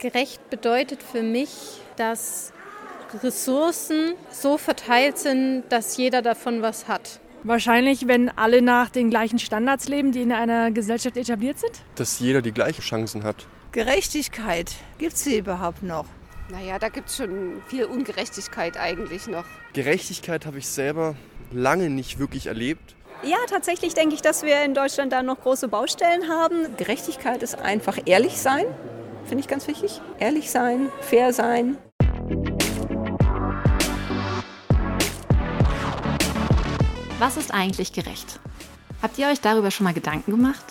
[0.00, 1.50] Gerecht bedeutet für mich,
[1.96, 2.54] dass
[3.22, 7.20] Ressourcen so verteilt sind, dass jeder davon was hat.
[7.42, 11.82] Wahrscheinlich, wenn alle nach den gleichen Standards leben, die in einer Gesellschaft etabliert sind?
[11.96, 13.46] Dass jeder die gleichen Chancen hat.
[13.72, 16.06] Gerechtigkeit, gibt es sie überhaupt noch?
[16.50, 19.44] Naja, da gibt es schon viel Ungerechtigkeit eigentlich noch.
[19.74, 21.14] Gerechtigkeit habe ich selber
[21.52, 22.96] lange nicht wirklich erlebt.
[23.22, 26.74] Ja, tatsächlich denke ich, dass wir in Deutschland da noch große Baustellen haben.
[26.78, 28.64] Gerechtigkeit ist einfach ehrlich sein,
[29.30, 30.00] finde ich ganz wichtig.
[30.18, 31.78] Ehrlich sein, fair sein.
[37.20, 38.40] Was ist eigentlich gerecht?
[39.00, 40.64] Habt ihr euch darüber schon mal Gedanken gemacht?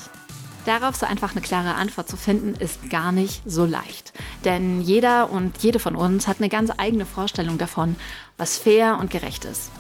[0.66, 4.12] Darauf so einfach eine klare Antwort zu finden, ist gar nicht so leicht.
[4.44, 7.96] Denn jeder und jede von uns hat eine ganz eigene Vorstellung davon,
[8.36, 9.72] was fair und gerecht ist.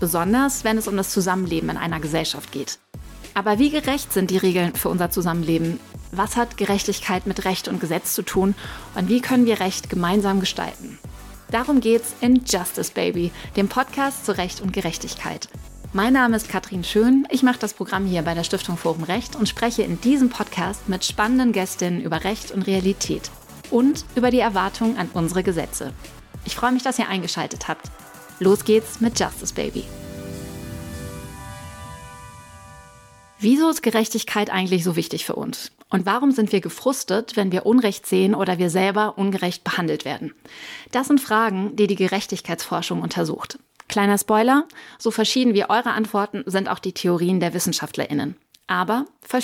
[0.00, 2.80] Besonders, wenn es um das Zusammenleben in einer Gesellschaft geht.
[3.34, 5.78] Aber wie gerecht sind die Regeln für unser Zusammenleben?
[6.16, 8.54] Was hat Gerechtigkeit mit Recht und Gesetz zu tun?
[8.94, 10.98] Und wie können wir Recht gemeinsam gestalten?
[11.50, 15.48] Darum geht's in Justice Baby, dem Podcast zu Recht und Gerechtigkeit.
[15.92, 17.26] Mein Name ist Katrin Schön.
[17.30, 20.88] Ich mache das Programm hier bei der Stiftung Forum Recht und spreche in diesem Podcast
[20.88, 23.30] mit spannenden Gästinnen über Recht und Realität
[23.72, 25.92] und über die Erwartungen an unsere Gesetze.
[26.44, 27.90] Ich freue mich, dass ihr eingeschaltet habt.
[28.38, 29.84] Los geht's mit Justice Baby.
[33.38, 35.72] Wieso ist Gerechtigkeit eigentlich so wichtig für uns?
[35.90, 40.34] Und warum sind wir gefrustet, wenn wir Unrecht sehen oder wir selber ungerecht behandelt werden?
[40.92, 43.58] Das sind Fragen, die die Gerechtigkeitsforschung untersucht.
[43.88, 44.66] Kleiner Spoiler,
[44.98, 48.36] so verschieden wie eure Antworten sind auch die Theorien der Wissenschaftlerinnen.
[48.66, 49.42] Aber voll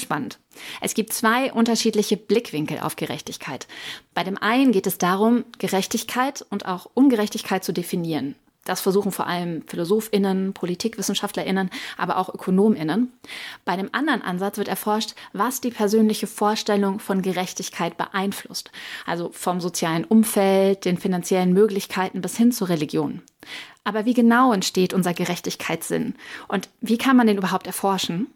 [0.81, 3.67] Es gibt zwei unterschiedliche Blickwinkel auf Gerechtigkeit.
[4.15, 8.35] Bei dem einen geht es darum, Gerechtigkeit und auch Ungerechtigkeit zu definieren.
[8.65, 13.13] Das versuchen vor allem PhilosophInnen, PolitikwissenschaftlerInnen, aber auch ÖkonomInnen.
[13.65, 18.71] Bei dem anderen Ansatz wird erforscht, was die persönliche Vorstellung von Gerechtigkeit beeinflusst.
[19.07, 23.23] Also vom sozialen Umfeld, den finanziellen Möglichkeiten bis hin zur Religion.
[23.83, 26.15] Aber wie genau entsteht unser Gerechtigkeitssinn
[26.49, 28.27] und wie kann man den überhaupt erforschen?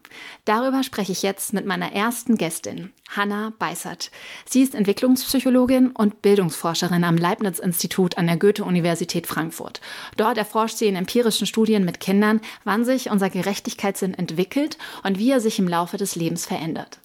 [0.43, 4.09] Darüber spreche ich jetzt mit meiner ersten Gästin, Hanna Beißert.
[4.45, 9.81] Sie ist Entwicklungspsychologin und Bildungsforscherin am Leibniz-Institut an der Goethe-Universität Frankfurt.
[10.17, 15.29] Dort erforscht sie in empirischen Studien mit Kindern, wann sich unser Gerechtigkeitssinn entwickelt und wie
[15.29, 16.99] er sich im Laufe des Lebens verändert.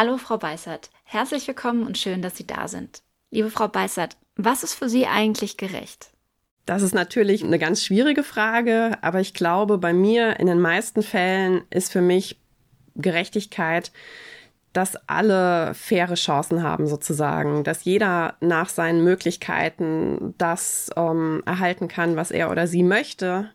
[0.00, 0.90] Hallo, Frau Beißert.
[1.02, 3.02] Herzlich willkommen und schön, dass Sie da sind.
[3.32, 6.12] Liebe Frau Beißert, was ist für Sie eigentlich gerecht?
[6.66, 11.02] Das ist natürlich eine ganz schwierige Frage, aber ich glaube, bei mir in den meisten
[11.02, 12.40] Fällen ist für mich
[12.94, 13.90] Gerechtigkeit,
[14.72, 22.14] dass alle faire Chancen haben sozusagen, dass jeder nach seinen Möglichkeiten das ähm, erhalten kann,
[22.14, 23.50] was er oder sie möchte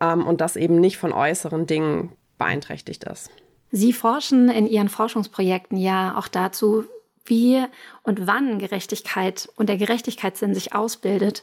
[0.00, 3.30] ähm, und das eben nicht von äußeren Dingen beeinträchtigt ist.
[3.70, 6.84] Sie forschen in Ihren Forschungsprojekten ja auch dazu,
[7.24, 7.64] wie
[8.02, 11.42] und wann Gerechtigkeit und der Gerechtigkeitssinn sich ausbildet.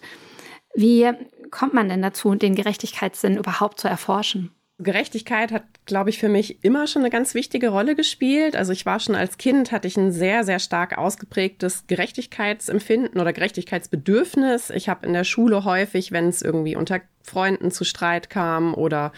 [0.74, 1.12] Wie
[1.52, 4.52] kommt man denn dazu, den Gerechtigkeitssinn überhaupt zu erforschen?
[4.80, 8.56] Gerechtigkeit hat, glaube ich, für mich immer schon eine ganz wichtige Rolle gespielt.
[8.56, 13.34] Also ich war schon als Kind, hatte ich ein sehr, sehr stark ausgeprägtes Gerechtigkeitsempfinden oder
[13.34, 14.72] Gerechtigkeitsbedürfnis.
[14.72, 19.14] Ich habe in der Schule häufig, wenn es irgendwie unter Freunden zu Streit kam oder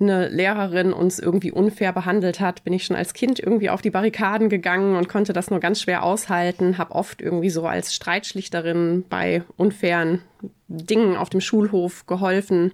[0.00, 3.90] eine Lehrerin uns irgendwie unfair behandelt hat, bin ich schon als Kind irgendwie auf die
[3.90, 9.04] Barrikaden gegangen und konnte das nur ganz schwer aushalten, habe oft irgendwie so als Streitschlichterin
[9.08, 10.22] bei unfairen
[10.68, 12.72] Dingen auf dem Schulhof geholfen.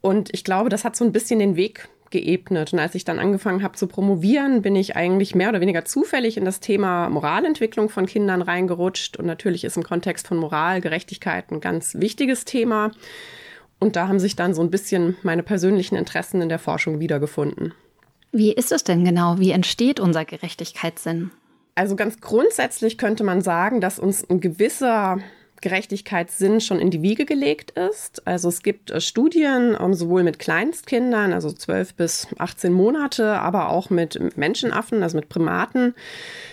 [0.00, 2.72] Und ich glaube, das hat so ein bisschen den Weg geebnet.
[2.72, 6.36] Und als ich dann angefangen habe zu promovieren, bin ich eigentlich mehr oder weniger zufällig
[6.36, 9.16] in das Thema Moralentwicklung von Kindern reingerutscht.
[9.16, 12.90] Und natürlich ist im Kontext von Moral, Gerechtigkeit ein ganz wichtiges Thema.
[13.80, 17.74] Und da haben sich dann so ein bisschen meine persönlichen Interessen in der Forschung wiedergefunden.
[18.30, 19.38] Wie ist es denn genau?
[19.38, 21.30] Wie entsteht unser Gerechtigkeitssinn?
[21.74, 25.18] Also ganz grundsätzlich könnte man sagen, dass uns ein gewisser
[25.60, 28.26] Gerechtigkeitssinn schon in die Wiege gelegt ist.
[28.26, 33.68] Also es gibt äh, Studien ähm, sowohl mit Kleinstkindern, also 12 bis 18 Monate, aber
[33.68, 35.94] auch mit Menschenaffen, also mit Primaten.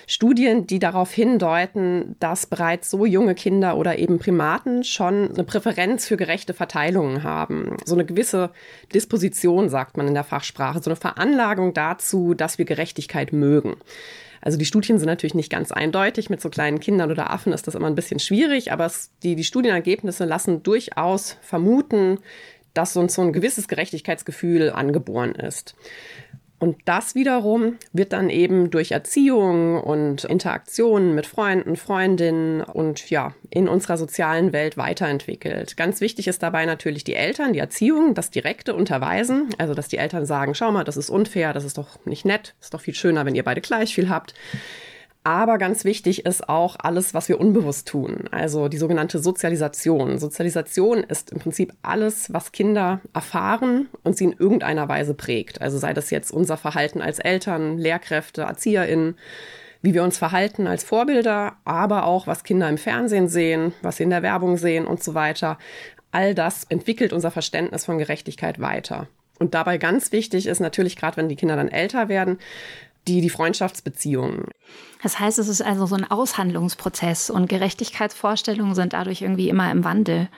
[0.07, 6.07] Studien, die darauf hindeuten, dass bereits so junge Kinder oder eben Primaten schon eine Präferenz
[6.07, 7.77] für gerechte Verteilungen haben.
[7.85, 8.51] So eine gewisse
[8.93, 13.77] Disposition, sagt man in der Fachsprache, so eine Veranlagung dazu, dass wir Gerechtigkeit mögen.
[14.47, 16.29] Also die Studien sind natürlich nicht ganz eindeutig.
[16.29, 19.35] Mit so kleinen Kindern oder Affen ist das immer ein bisschen schwierig, aber es, die,
[19.35, 22.19] die Studienergebnisse lassen durchaus vermuten,
[22.73, 25.75] dass uns so ein gewisses Gerechtigkeitsgefühl angeboren ist.
[26.59, 33.35] Und das wiederum wird dann eben durch Erziehung und Interaktionen mit Freunden, Freundinnen und ja,
[33.51, 35.77] in unserer sozialen Welt weiterentwickelt.
[35.77, 39.49] Ganz wichtig ist dabei natürlich die Eltern, die Erziehung, das direkte Unterweisen.
[39.59, 42.55] Also, dass die Eltern sagen, schau mal, das ist unfair, das ist doch nicht nett,
[42.59, 44.33] ist doch viel schöner, wenn ihr beide gleich viel habt.
[45.27, 48.29] Aber ganz wichtig ist auch alles, was wir unbewusst tun.
[48.31, 50.19] Also die sogenannte Sozialisation.
[50.19, 55.61] Sozialisation ist im Prinzip alles, was Kinder erfahren und sie in irgendeiner Weise prägt.
[55.61, 59.17] Also sei das jetzt unser Verhalten als Eltern, Lehrkräfte, ErzieherInnen,
[59.81, 64.03] wie wir uns verhalten als Vorbilder, aber auch was Kinder im Fernsehen sehen, was sie
[64.03, 65.57] in der Werbung sehen und so weiter.
[66.13, 69.09] All das entwickelt unser Verständnis von Gerechtigkeit weiter.
[69.39, 72.39] Und dabei ganz wichtig ist natürlich, gerade wenn die Kinder dann älter werden,
[73.07, 74.45] die, die Freundschaftsbeziehungen.
[75.01, 79.83] Das heißt, es ist also so ein Aushandlungsprozess und Gerechtigkeitsvorstellungen sind dadurch irgendwie immer im
[79.83, 80.29] Wandel.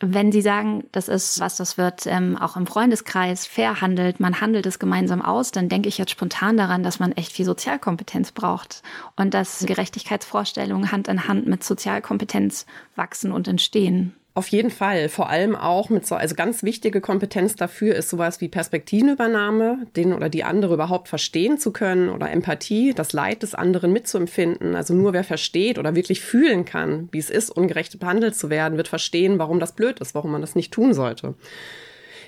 [0.00, 4.66] Wenn Sie sagen, das ist was, das wird ähm, auch im Freundeskreis verhandelt, man handelt
[4.66, 8.82] es gemeinsam aus, dann denke ich jetzt spontan daran, dass man echt viel Sozialkompetenz braucht
[9.16, 14.14] und dass Gerechtigkeitsvorstellungen Hand in Hand mit Sozialkompetenz wachsen und entstehen.
[14.36, 15.08] Auf jeden Fall.
[15.08, 20.12] Vor allem auch mit so, also ganz wichtige Kompetenz dafür ist sowas wie Perspektivenübernahme, den
[20.12, 24.76] oder die andere überhaupt verstehen zu können oder Empathie, das Leid des anderen mitzuempfinden.
[24.76, 28.76] Also nur wer versteht oder wirklich fühlen kann, wie es ist, ungerecht behandelt zu werden,
[28.76, 31.32] wird verstehen, warum das blöd ist, warum man das nicht tun sollte.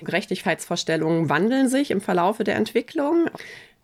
[0.03, 3.29] Gerechtigkeitsvorstellungen wandeln sich im Verlaufe der Entwicklung.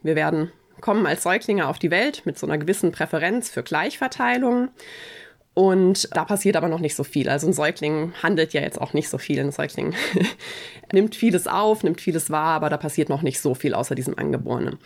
[0.01, 0.51] Wir werden
[0.81, 4.69] kommen als Säuglinge auf die Welt mit so einer gewissen Präferenz für Gleichverteilung.
[5.55, 7.29] Und da passiert aber noch nicht so viel.
[7.29, 9.39] Also ein Säugling handelt ja jetzt auch nicht so viel.
[9.39, 9.95] Ein Säugling
[10.91, 14.19] nimmt vieles auf, nimmt vieles wahr, aber da passiert noch nicht so viel außer diesem
[14.19, 14.77] Angeborenen.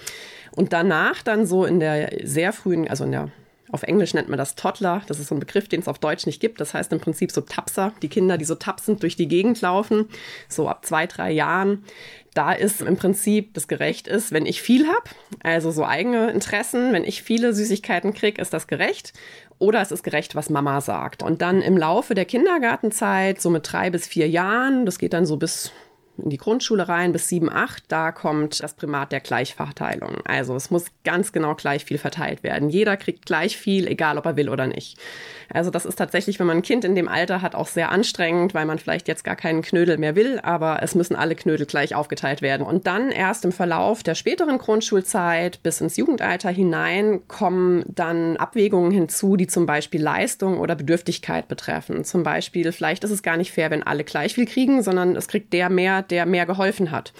[0.52, 3.32] Und danach dann so in der sehr frühen, also in der
[3.72, 5.04] auf Englisch nennt man das Toddler.
[5.08, 6.60] Das ist so ein Begriff, den es auf Deutsch nicht gibt.
[6.60, 10.10] Das heißt im Prinzip so Tapser, die Kinder, die so tapsend durch die Gegend laufen,
[10.48, 11.84] so ab zwei, drei Jahren.
[12.34, 15.10] Da ist im Prinzip das gerecht ist, wenn ich viel habe,
[15.42, 19.14] also so eigene Interessen, wenn ich viele Süßigkeiten kriege, ist das gerecht.
[19.58, 21.22] Oder es ist gerecht, was Mama sagt.
[21.22, 25.26] Und dann im Laufe der Kindergartenzeit, so mit drei bis vier Jahren, das geht dann
[25.26, 25.72] so bis
[26.24, 30.18] in die Grundschule rein bis 7, 8, da kommt das Primat der Gleichverteilung.
[30.26, 32.70] Also es muss ganz genau gleich viel verteilt werden.
[32.70, 34.98] Jeder kriegt gleich viel, egal ob er will oder nicht.
[35.52, 38.54] Also das ist tatsächlich, wenn man ein Kind in dem Alter hat, auch sehr anstrengend,
[38.54, 41.96] weil man vielleicht jetzt gar keinen Knödel mehr will, aber es müssen alle Knödel gleich
[41.96, 42.66] aufgeteilt werden.
[42.66, 48.92] Und dann erst im Verlauf der späteren Grundschulzeit bis ins Jugendalter hinein kommen dann Abwägungen
[48.92, 52.04] hinzu, die zum Beispiel Leistung oder Bedürftigkeit betreffen.
[52.04, 55.28] Zum Beispiel, vielleicht ist es gar nicht fair, wenn alle gleich viel kriegen, sondern es
[55.28, 57.14] kriegt der mehr, der mehr geholfen hat.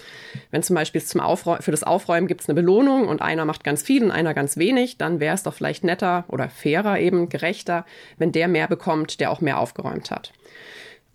[0.50, 1.20] Wenn zum Beispiel zum
[1.60, 4.56] für das Aufräumen gibt es eine Belohnung und einer macht ganz viel und einer ganz
[4.56, 7.84] wenig, dann wäre es doch vielleicht netter oder fairer eben, gerechter,
[8.18, 10.32] wenn der mehr bekommt, der auch mehr aufgeräumt hat.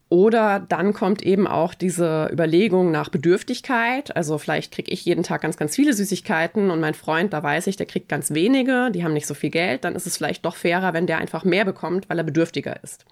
[0.07, 4.15] Oder dann kommt eben auch diese Überlegung nach Bedürftigkeit.
[4.15, 7.65] Also vielleicht kriege ich jeden Tag ganz, ganz viele Süßigkeiten und mein Freund, da weiß
[7.67, 9.83] ich, der kriegt ganz wenige, die haben nicht so viel Geld.
[9.83, 13.05] Dann ist es vielleicht doch fairer, wenn der einfach mehr bekommt, weil er bedürftiger ist.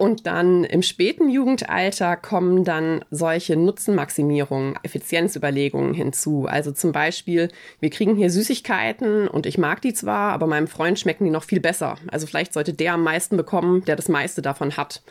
[0.00, 6.46] Und dann im späten Jugendalter kommen dann solche Nutzenmaximierungen, Effizienzüberlegungen hinzu.
[6.46, 7.50] Also zum Beispiel,
[7.80, 11.44] wir kriegen hier Süßigkeiten und ich mag die zwar, aber meinem Freund schmecken die noch
[11.44, 11.98] viel besser.
[12.10, 15.02] Also vielleicht sollte der am meisten bekommen, der das meiste davon hat.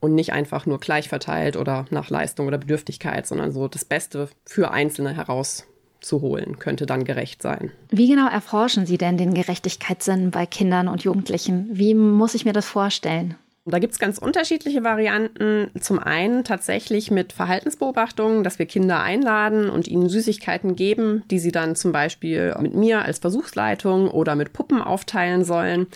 [0.00, 4.28] Und nicht einfach nur gleich verteilt oder nach Leistung oder Bedürftigkeit, sondern so das Beste
[4.44, 7.70] für Einzelne herauszuholen, könnte dann gerecht sein.
[7.90, 11.68] Wie genau erforschen Sie denn den Gerechtigkeitssinn bei Kindern und Jugendlichen?
[11.70, 13.36] Wie muss ich mir das vorstellen?
[13.68, 15.72] Da gibt es ganz unterschiedliche Varianten.
[15.80, 21.50] Zum einen tatsächlich mit Verhaltensbeobachtungen, dass wir Kinder einladen und ihnen Süßigkeiten geben, die sie
[21.50, 25.88] dann zum Beispiel mit mir als Versuchsleitung oder mit Puppen aufteilen sollen.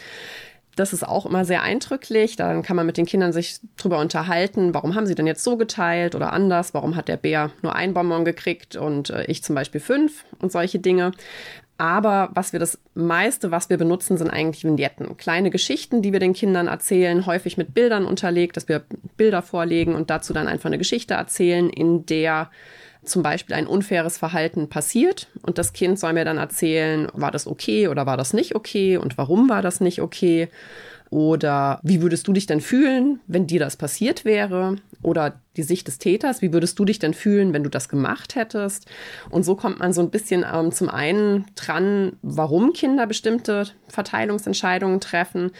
[0.74, 2.34] Das ist auch immer sehr eindrücklich.
[2.34, 5.56] Dann kann man mit den Kindern sich drüber unterhalten, warum haben sie denn jetzt so
[5.56, 9.54] geteilt oder anders, warum hat der Bär nur ein Bonbon gekriegt und äh, ich zum
[9.54, 11.12] Beispiel fünf und solche Dinge.
[11.80, 15.16] Aber was wir das meiste, was wir benutzen, sind eigentlich Vignetten.
[15.16, 18.82] Kleine Geschichten, die wir den Kindern erzählen, häufig mit Bildern unterlegt, dass wir
[19.16, 22.50] Bilder vorlegen und dazu dann einfach eine Geschichte erzählen, in der
[23.02, 27.46] zum Beispiel ein unfaires Verhalten passiert und das Kind soll mir dann erzählen, war das
[27.46, 30.50] okay oder war das nicht okay und warum war das nicht okay
[31.10, 34.76] oder wie würdest du dich denn fühlen, wenn dir das passiert wäre?
[35.02, 38.36] Oder die Sicht des Täters, wie würdest du dich denn fühlen, wenn du das gemacht
[38.36, 38.86] hättest?
[39.28, 45.00] Und so kommt man so ein bisschen ähm, zum einen dran, warum Kinder bestimmte Verteilungsentscheidungen
[45.00, 45.50] treffen,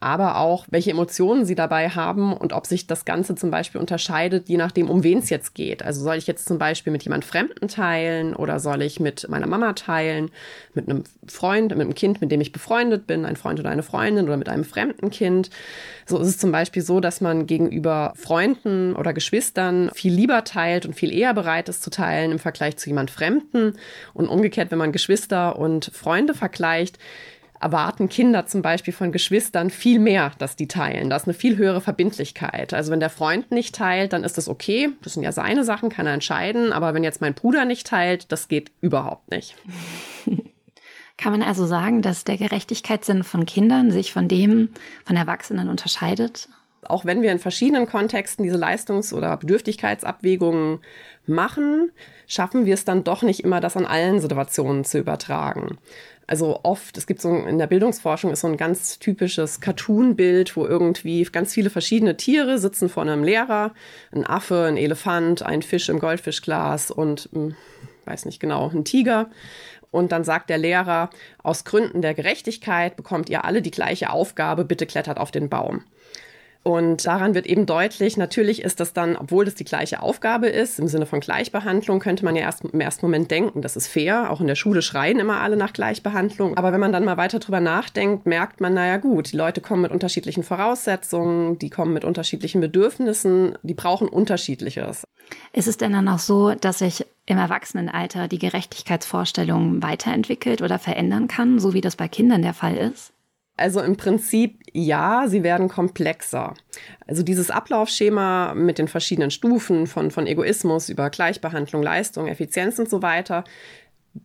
[0.00, 4.48] aber auch, welche Emotionen sie dabei haben und ob sich das Ganze zum Beispiel unterscheidet,
[4.48, 5.82] je nachdem, um wen es jetzt geht.
[5.82, 9.46] Also soll ich jetzt zum Beispiel mit jemand Fremden teilen oder soll ich mit meiner
[9.46, 10.30] Mama teilen,
[10.72, 13.82] mit einem Freund, mit einem Kind, mit dem ich befreundet bin, ein Freund oder eine
[13.82, 15.50] Freundin oder mit einem fremden Kind.
[16.06, 20.86] So ist es zum Beispiel so, dass man gegenüber Freunden oder Geschwistern viel lieber teilt
[20.86, 23.74] und viel eher bereit ist zu teilen im Vergleich zu jemand Fremden.
[24.14, 26.98] Und umgekehrt, wenn man Geschwister und Freunde vergleicht,
[27.60, 31.10] erwarten Kinder zum Beispiel von Geschwistern viel mehr, dass die teilen.
[31.10, 32.72] Da ist eine viel höhere Verbindlichkeit.
[32.72, 34.90] Also wenn der Freund nicht teilt, dann ist das okay.
[35.02, 36.72] Das sind ja seine Sachen, kann er entscheiden.
[36.72, 39.56] Aber wenn jetzt mein Bruder nicht teilt, das geht überhaupt nicht.
[41.18, 44.70] Kann man also sagen, dass der Gerechtigkeitssinn von Kindern sich von dem
[45.04, 46.48] von Erwachsenen unterscheidet?
[46.82, 50.78] Auch wenn wir in verschiedenen Kontexten diese Leistungs- oder Bedürftigkeitsabwägungen
[51.26, 51.92] machen,
[52.26, 55.76] schaffen wir es dann doch nicht immer, das an allen Situationen zu übertragen.
[56.30, 60.64] Also oft, es gibt so in der Bildungsforschung ist so ein ganz typisches Cartoon-Bild, wo
[60.64, 63.74] irgendwie ganz viele verschiedene Tiere sitzen vor einem Lehrer.
[64.12, 67.56] Ein Affe, ein Elefant, ein Fisch im Goldfischglas und, hm,
[68.04, 69.28] weiß nicht genau, ein Tiger.
[69.90, 71.10] Und dann sagt der Lehrer,
[71.42, 75.82] aus Gründen der Gerechtigkeit bekommt ihr alle die gleiche Aufgabe, bitte klettert auf den Baum.
[76.62, 80.78] Und daran wird eben deutlich, natürlich ist das dann, obwohl das die gleiche Aufgabe ist,
[80.78, 84.30] im Sinne von Gleichbehandlung, könnte man ja erst im ersten Moment denken, das ist fair.
[84.30, 86.58] Auch in der Schule schreien immer alle nach Gleichbehandlung.
[86.58, 89.82] Aber wenn man dann mal weiter drüber nachdenkt, merkt man, naja gut, die Leute kommen
[89.82, 95.04] mit unterschiedlichen Voraussetzungen, die kommen mit unterschiedlichen Bedürfnissen, die brauchen unterschiedliches.
[95.54, 101.26] Ist es denn dann auch so, dass sich im Erwachsenenalter die Gerechtigkeitsvorstellung weiterentwickelt oder verändern
[101.26, 103.12] kann, so wie das bei Kindern der Fall ist?
[103.60, 106.54] Also im Prinzip ja, sie werden komplexer.
[107.06, 112.88] Also dieses Ablaufschema mit den verschiedenen Stufen von, von Egoismus über Gleichbehandlung, Leistung, Effizienz und
[112.88, 113.44] so weiter,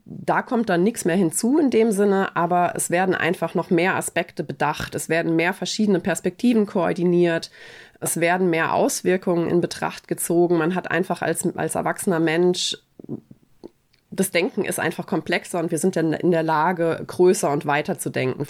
[0.06, 3.96] da kommt dann nichts mehr hinzu in dem Sinne, aber es werden einfach noch mehr
[3.96, 4.96] Aspekte bedacht.
[4.96, 7.52] Es werden mehr verschiedene Perspektiven koordiniert.
[8.00, 10.58] Es werden mehr Auswirkungen in Betracht gezogen.
[10.58, 12.78] Man hat einfach als, als erwachsener Mensch
[14.16, 18.00] das Denken ist einfach komplexer und wir sind dann in der Lage, größer und weiter
[18.00, 18.48] zu denken.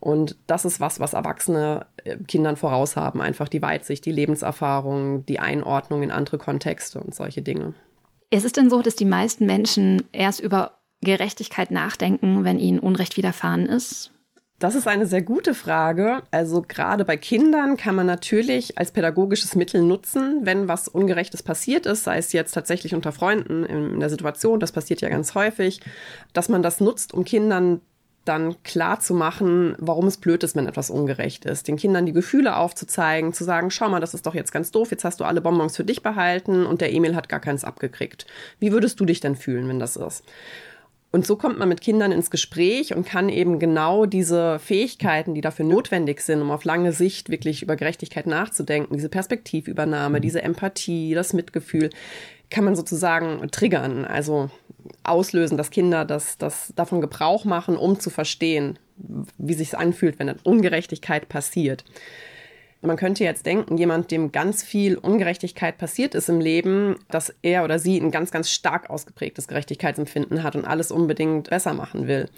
[0.00, 3.20] Und das ist was, was Erwachsene äh, Kindern voraus haben.
[3.20, 7.74] Einfach die Weitsicht, die Lebenserfahrung, die Einordnung in andere Kontexte und solche Dinge.
[8.30, 13.16] Ist es denn so, dass die meisten Menschen erst über Gerechtigkeit nachdenken, wenn ihnen Unrecht
[13.16, 14.12] widerfahren ist?
[14.60, 16.22] Das ist eine sehr gute Frage.
[16.30, 21.86] Also gerade bei Kindern kann man natürlich als pädagogisches Mittel nutzen, wenn was Ungerechtes passiert
[21.86, 25.80] ist, sei es jetzt tatsächlich unter Freunden in der Situation, das passiert ja ganz häufig,
[26.34, 27.80] dass man das nutzt, um Kindern
[28.24, 31.68] dann klar zu machen, warum es blöd ist, wenn etwas ungerecht ist.
[31.68, 34.90] Den Kindern die Gefühle aufzuzeigen, zu sagen, schau mal, das ist doch jetzt ganz doof,
[34.90, 38.26] jetzt hast du alle Bonbons für dich behalten und der Emil hat gar keins abgekriegt.
[38.58, 40.24] Wie würdest du dich denn fühlen, wenn das ist?
[41.12, 45.40] Und so kommt man mit Kindern ins Gespräch und kann eben genau diese Fähigkeiten, die
[45.40, 51.14] dafür notwendig sind, um auf lange Sicht wirklich über Gerechtigkeit nachzudenken, diese Perspektivübernahme, diese Empathie,
[51.14, 51.90] das Mitgefühl,
[52.50, 54.50] kann man sozusagen triggern, also
[55.02, 58.78] auslösen, dass Kinder das, das davon Gebrauch machen, um zu verstehen,
[59.38, 61.84] wie sich anfühlt, wenn eine Ungerechtigkeit passiert.
[62.82, 67.62] Man könnte jetzt denken, jemand, dem ganz viel Ungerechtigkeit passiert ist im Leben, dass er
[67.62, 72.28] oder sie ein ganz, ganz stark ausgeprägtes Gerechtigkeitsempfinden hat und alles unbedingt besser machen will.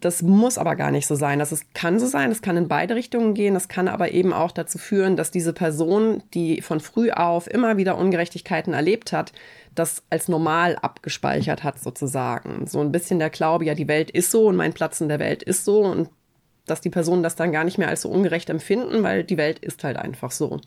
[0.00, 1.38] Das muss aber gar nicht so sein.
[1.38, 3.54] Das ist, kann so sein, das kann in beide Richtungen gehen.
[3.54, 7.76] Das kann aber eben auch dazu führen, dass diese Person, die von früh auf immer
[7.76, 9.32] wieder Ungerechtigkeiten erlebt hat,
[9.74, 12.66] das als normal abgespeichert hat sozusagen.
[12.66, 15.18] So ein bisschen der Glaube, ja, die Welt ist so und mein Platz in der
[15.18, 16.08] Welt ist so und
[16.66, 19.58] dass die Personen das dann gar nicht mehr als so ungerecht empfinden, weil die Welt
[19.58, 20.60] ist halt einfach so.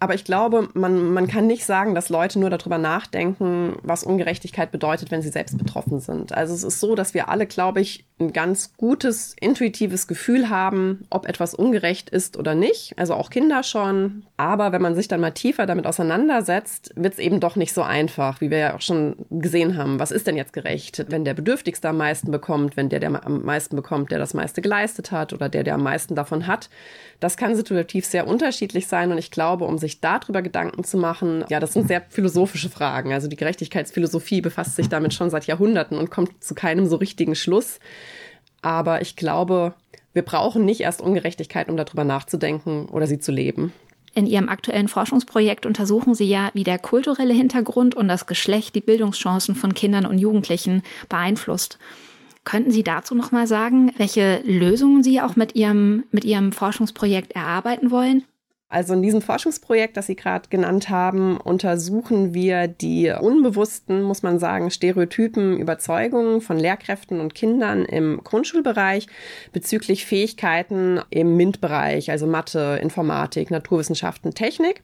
[0.00, 4.70] Aber ich glaube, man, man kann nicht sagen, dass Leute nur darüber nachdenken, was Ungerechtigkeit
[4.70, 6.32] bedeutet, wenn sie selbst betroffen sind.
[6.32, 11.04] Also es ist so, dass wir alle, glaube ich, ein ganz gutes, intuitives Gefühl haben,
[11.10, 12.96] ob etwas ungerecht ist oder nicht.
[12.96, 14.24] Also auch Kinder schon.
[14.36, 17.82] Aber wenn man sich dann mal tiefer damit auseinandersetzt, wird es eben doch nicht so
[17.82, 19.98] einfach, wie wir ja auch schon gesehen haben.
[19.98, 21.06] Was ist denn jetzt gerecht?
[21.08, 24.62] Wenn der Bedürftigste am meisten bekommt, wenn der, der am meisten bekommt, der das meiste
[24.62, 26.70] geleistet hat oder der, der am meisten davon hat,
[27.18, 31.44] das kann situativ sehr unterschiedlich sein und ich glaube, um sich darüber Gedanken zu machen,
[31.48, 33.12] ja, das sind sehr philosophische Fragen.
[33.12, 37.34] Also die Gerechtigkeitsphilosophie befasst sich damit schon seit Jahrhunderten und kommt zu keinem so richtigen
[37.34, 37.80] Schluss.
[38.64, 39.74] Aber ich glaube,
[40.14, 43.74] wir brauchen nicht erst Ungerechtigkeit, um darüber nachzudenken oder sie zu leben.
[44.14, 48.80] In Ihrem aktuellen Forschungsprojekt untersuchen Sie ja, wie der kulturelle Hintergrund und das Geschlecht die
[48.80, 51.78] Bildungschancen von Kindern und Jugendlichen beeinflusst.
[52.44, 57.32] Könnten Sie dazu noch mal sagen, welche Lösungen Sie auch mit Ihrem, mit Ihrem Forschungsprojekt
[57.32, 58.24] erarbeiten wollen?
[58.68, 64.38] Also in diesem Forschungsprojekt, das Sie gerade genannt haben, untersuchen wir die unbewussten, muss man
[64.38, 69.06] sagen, Stereotypen, Überzeugungen von Lehrkräften und Kindern im Grundschulbereich
[69.52, 74.82] bezüglich Fähigkeiten im MINT-Bereich, also Mathe, Informatik, Naturwissenschaften, Technik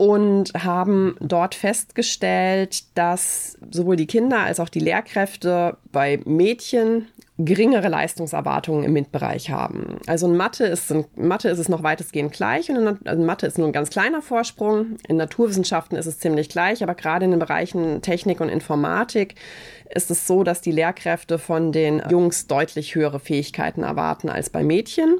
[0.00, 7.88] und haben dort festgestellt, dass sowohl die Kinder als auch die Lehrkräfte bei Mädchen geringere
[7.88, 9.98] Leistungserwartungen im MINT-Bereich haben.
[10.06, 13.46] Also in Mathe ist, in Mathe ist es noch weitestgehend gleich und in, also Mathe
[13.46, 14.96] ist nur ein ganz kleiner Vorsprung.
[15.06, 19.34] In Naturwissenschaften ist es ziemlich gleich, aber gerade in den Bereichen Technik und Informatik
[19.94, 24.64] ist es so, dass die Lehrkräfte von den Jungs deutlich höhere Fähigkeiten erwarten als bei
[24.64, 25.18] Mädchen.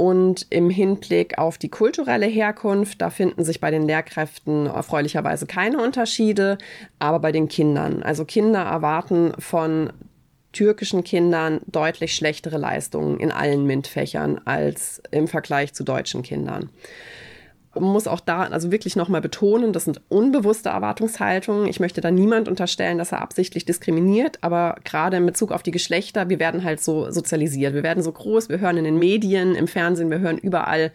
[0.00, 5.76] Und im Hinblick auf die kulturelle Herkunft, da finden sich bei den Lehrkräften erfreulicherweise keine
[5.76, 6.56] Unterschiede,
[6.98, 8.02] aber bei den Kindern.
[8.02, 9.92] Also Kinder erwarten von
[10.52, 16.70] türkischen Kindern deutlich schlechtere Leistungen in allen MINT-Fächern als im Vergleich zu deutschen Kindern.
[17.78, 21.68] Muss auch da also wirklich nochmal betonen, das sind unbewusste Erwartungshaltungen.
[21.68, 25.70] Ich möchte da niemand unterstellen, dass er absichtlich diskriminiert, aber gerade in Bezug auf die
[25.70, 27.72] Geschlechter, wir werden halt so sozialisiert.
[27.72, 30.90] Wir werden so groß, wir hören in den Medien, im Fernsehen, wir hören überall,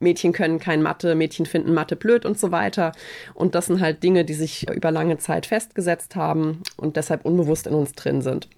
[0.00, 2.92] Mädchen können kein Mathe, Mädchen finden Mathe blöd und so weiter.
[3.34, 7.66] Und das sind halt Dinge, die sich über lange Zeit festgesetzt haben und deshalb unbewusst
[7.66, 8.48] in uns drin sind.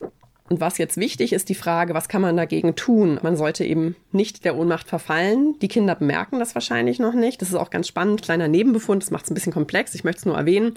[0.48, 3.18] Und was jetzt wichtig ist, die Frage, was kann man dagegen tun?
[3.22, 5.58] Man sollte eben nicht der Ohnmacht verfallen.
[5.60, 7.42] Die Kinder bemerken das wahrscheinlich noch nicht.
[7.42, 8.22] Das ist auch ganz spannend.
[8.22, 9.94] Kleiner Nebenbefund, das macht es ein bisschen komplex.
[9.94, 10.74] Ich möchte es nur erwähnen.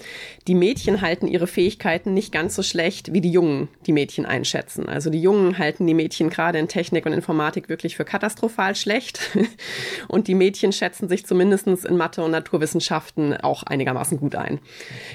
[0.48, 4.88] Die Mädchen halten ihre Fähigkeiten nicht ganz so schlecht, wie die Jungen die Mädchen einschätzen.
[4.88, 9.20] Also die Jungen halten die Mädchen gerade in Technik und Informatik wirklich für katastrophal schlecht.
[10.08, 14.58] Und die Mädchen schätzen sich zumindest in Mathe und Naturwissenschaften auch einigermaßen gut ein.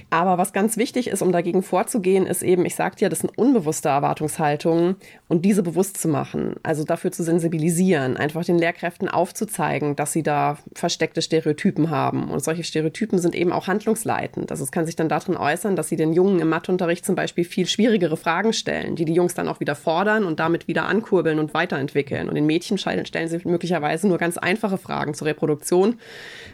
[0.09, 3.37] Aber was ganz wichtig ist, um dagegen vorzugehen, ist eben, ich sagte ja, das sind
[3.37, 4.44] unbewusste Erwartungshaltungen.
[4.45, 4.95] Erwartungshaltungen
[5.27, 10.23] und diese bewusst zu machen, also dafür zu sensibilisieren, einfach den Lehrkräften aufzuzeigen, dass sie
[10.23, 12.29] da versteckte Stereotypen haben.
[12.29, 14.51] Und solche Stereotypen sind eben auch handlungsleitend.
[14.51, 17.43] Also es kann sich dann darin äußern, dass sie den Jungen im Matheunterricht zum Beispiel
[17.43, 21.39] viel schwierigere Fragen stellen, die die Jungs dann auch wieder fordern und damit wieder ankurbeln
[21.39, 22.29] und weiterentwickeln.
[22.29, 25.95] Und den Mädchen stellen sie möglicherweise nur ganz einfache Fragen zur Reproduktion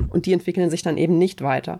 [0.10, 1.80] und die entwickeln sich dann eben nicht weiter.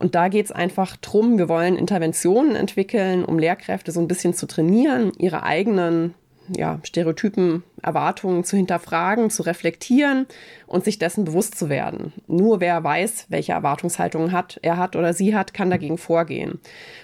[0.00, 4.32] Und da geht es einfach drum, wir wollen Interventionen entwickeln, um Lehrkräfte so ein bisschen
[4.32, 6.14] zu trainieren, ihre eigenen
[6.56, 10.26] ja, Stereotypen, Erwartungen zu hinterfragen, zu reflektieren
[10.66, 12.14] und sich dessen bewusst zu werden.
[12.26, 16.60] Nur wer weiß, welche Erwartungshaltungen hat, er hat oder sie hat, kann dagegen vorgehen.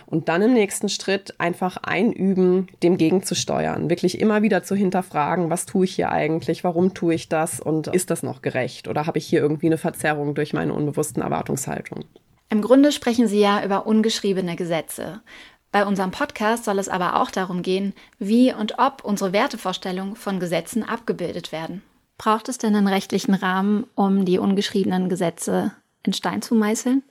[0.07, 3.91] Und dann im nächsten Schritt einfach einüben, dem gegenzusteuern.
[3.91, 7.89] Wirklich immer wieder zu hinterfragen, was tue ich hier eigentlich, warum tue ich das und
[7.89, 12.07] ist das noch gerecht oder habe ich hier irgendwie eine Verzerrung durch meine unbewussten Erwartungshaltungen.
[12.49, 15.21] Im Grunde sprechen Sie ja über ungeschriebene Gesetze.
[15.73, 20.41] Bei unserem Podcast soll es aber auch darum gehen, wie und ob unsere Wertevorstellungen von
[20.41, 21.83] Gesetzen abgebildet werden.
[22.19, 27.03] Braucht es denn einen rechtlichen Rahmen, um die ungeschriebenen Gesetze in Stein zu meißeln?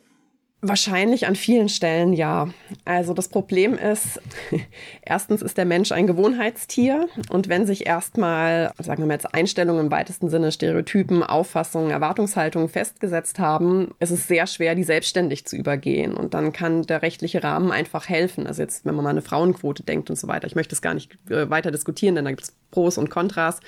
[0.68, 2.50] Wahrscheinlich an vielen Stellen ja.
[2.86, 4.20] Also das Problem ist,
[5.04, 9.86] erstens ist der Mensch ein Gewohnheitstier und wenn sich erstmal, sagen wir mal jetzt Einstellungen
[9.86, 15.56] im weitesten Sinne, Stereotypen, Auffassungen, Erwartungshaltungen festgesetzt haben, ist es sehr schwer, die selbstständig zu
[15.56, 18.48] übergehen und dann kann der rechtliche Rahmen einfach helfen.
[18.48, 20.48] Also jetzt, wenn man mal eine Frauenquote denkt und so weiter.
[20.48, 23.60] Ich möchte es gar nicht äh, weiter diskutieren, denn da gibt es Pros und Kontras.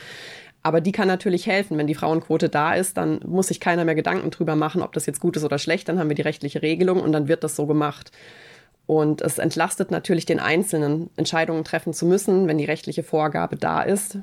[0.67, 1.77] Aber die kann natürlich helfen.
[1.77, 5.05] Wenn die Frauenquote da ist, dann muss sich keiner mehr Gedanken drüber machen, ob das
[5.05, 5.87] jetzt gut ist oder schlecht.
[5.87, 8.11] Dann haben wir die rechtliche Regelung und dann wird das so gemacht.
[8.85, 12.47] Und es entlastet natürlich den Einzelnen, Entscheidungen treffen zu müssen.
[12.47, 14.17] Wenn die rechtliche Vorgabe da ist,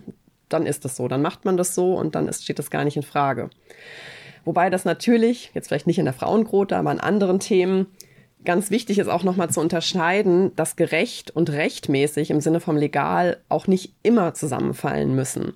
[0.50, 1.08] dann ist das so.
[1.08, 3.48] Dann macht man das so und dann ist, steht das gar nicht in Frage.
[4.44, 7.86] Wobei das natürlich, jetzt vielleicht nicht in der Frauenquote, aber an anderen Themen,
[8.44, 13.38] ganz wichtig ist auch nochmal zu unterscheiden, dass gerecht und rechtmäßig im Sinne vom legal
[13.48, 15.54] auch nicht immer zusammenfallen müssen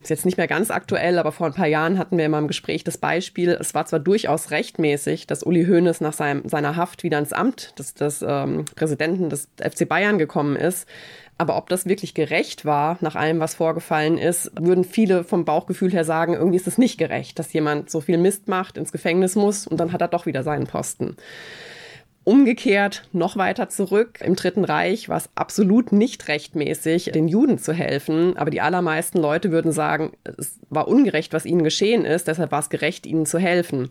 [0.00, 2.48] ist jetzt nicht mehr ganz aktuell, aber vor ein paar Jahren hatten wir in meinem
[2.48, 7.02] Gespräch das Beispiel, es war zwar durchaus rechtmäßig, dass Uli Hoeneß nach seinem, seiner Haft
[7.02, 10.88] wieder ins Amt des, des ähm, Präsidenten des FC Bayern gekommen ist,
[11.36, 15.90] aber ob das wirklich gerecht war, nach allem, was vorgefallen ist, würden viele vom Bauchgefühl
[15.90, 19.36] her sagen, irgendwie ist es nicht gerecht, dass jemand so viel Mist macht, ins Gefängnis
[19.36, 21.16] muss und dann hat er doch wieder seinen Posten.
[22.24, 27.72] Umgekehrt noch weiter zurück, im Dritten Reich war es absolut nicht rechtmäßig, den Juden zu
[27.72, 32.52] helfen, aber die allermeisten Leute würden sagen, es war ungerecht, was ihnen geschehen ist, deshalb
[32.52, 33.88] war es gerecht, ihnen zu helfen.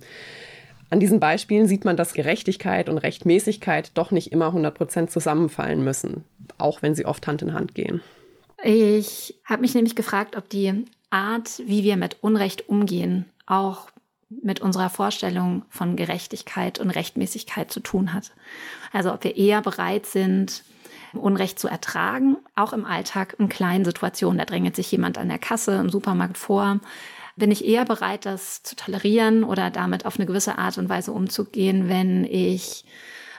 [0.92, 5.84] An diesen Beispielen sieht man, dass Gerechtigkeit und Rechtmäßigkeit doch nicht immer 100 Prozent zusammenfallen
[5.84, 6.24] müssen,
[6.60, 8.02] auch wenn sie oft Hand in Hand gehen.
[8.64, 13.90] Ich habe mich nämlich gefragt, ob die Art, wie wir mit Unrecht umgehen, auch
[14.30, 18.32] mit unserer Vorstellung von Gerechtigkeit und Rechtmäßigkeit zu tun hat.
[18.92, 20.64] Also ob wir eher bereit sind,
[21.14, 24.38] Unrecht zu ertragen, auch im Alltag in kleinen Situationen.
[24.38, 26.80] Da drängelt sich jemand an der Kasse im Supermarkt vor.
[27.36, 31.12] Bin ich eher bereit, das zu tolerieren oder damit auf eine gewisse Art und Weise
[31.12, 32.86] umzugehen, wenn ich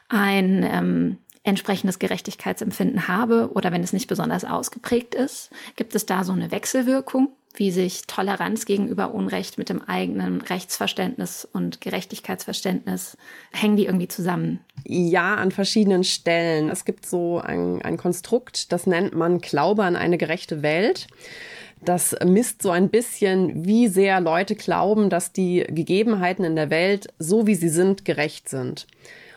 [0.09, 5.51] ein ähm, entsprechendes Gerechtigkeitsempfinden habe oder wenn es nicht besonders ausgeprägt ist?
[5.77, 7.29] Gibt es da so eine Wechselwirkung?
[7.55, 13.17] Wie sich Toleranz gegenüber Unrecht mit dem eigenen Rechtsverständnis und Gerechtigkeitsverständnis,
[13.53, 14.61] hängen die irgendwie zusammen?
[14.85, 16.69] Ja, an verschiedenen Stellen.
[16.69, 21.09] Es gibt so ein, ein Konstrukt, das nennt man Glaube an eine gerechte Welt.
[21.83, 27.09] Das misst so ein bisschen, wie sehr Leute glauben, dass die Gegebenheiten in der Welt,
[27.19, 28.87] so wie sie sind, gerecht sind.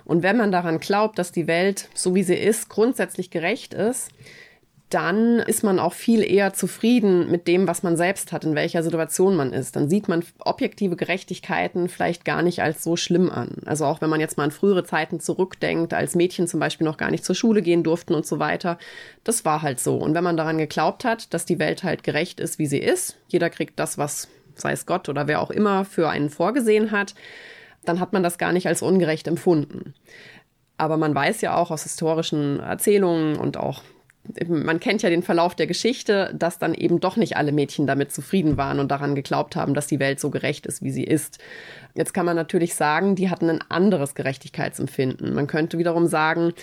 [0.06, 4.10] Und wenn man daran glaubt, dass die Welt, so wie sie ist, grundsätzlich gerecht ist,
[4.94, 8.84] dann ist man auch viel eher zufrieden mit dem, was man selbst hat, in welcher
[8.84, 9.76] Situation man ist.
[9.76, 13.58] Dann sieht man objektive Gerechtigkeiten vielleicht gar nicht als so schlimm an.
[13.66, 16.98] Also auch wenn man jetzt mal an frühere Zeiten zurückdenkt, als Mädchen zum Beispiel noch
[16.98, 18.78] gar nicht zur Schule gehen durften und so weiter.
[19.24, 19.98] Das war halt so.
[19.98, 23.18] Und wenn man daran geglaubt hat, dass die Welt halt gerecht ist, wie sie ist,
[23.28, 27.16] jeder kriegt das, was, sei es Gott oder wer auch immer, für einen vorgesehen hat,
[27.84, 29.96] dann hat man das gar nicht als ungerecht empfunden.
[30.78, 33.82] Aber man weiß ja auch aus historischen Erzählungen und auch
[34.48, 38.14] man kennt ja den Verlauf der Geschichte, dass dann eben doch nicht alle Mädchen damit
[38.14, 41.40] zufrieden waren und daran geglaubt haben, dass die Welt so gerecht ist, wie sie ist.
[41.94, 45.34] Jetzt kann man natürlich sagen, die hatten ein anderes Gerechtigkeitsempfinden.
[45.34, 46.54] Man könnte wiederum sagen,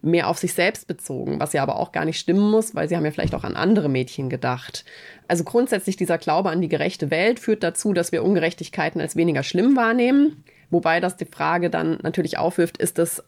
[0.00, 2.96] mehr auf sich selbst bezogen, was ja aber auch gar nicht stimmen muss, weil sie
[2.96, 4.84] haben ja vielleicht auch an andere Mädchen gedacht.
[5.26, 9.42] Also grundsätzlich dieser Glaube an die gerechte Welt führt dazu, dass wir Ungerechtigkeiten als weniger
[9.42, 10.44] schlimm wahrnehmen.
[10.70, 13.24] Wobei das die Frage dann natürlich aufwirft, ist das,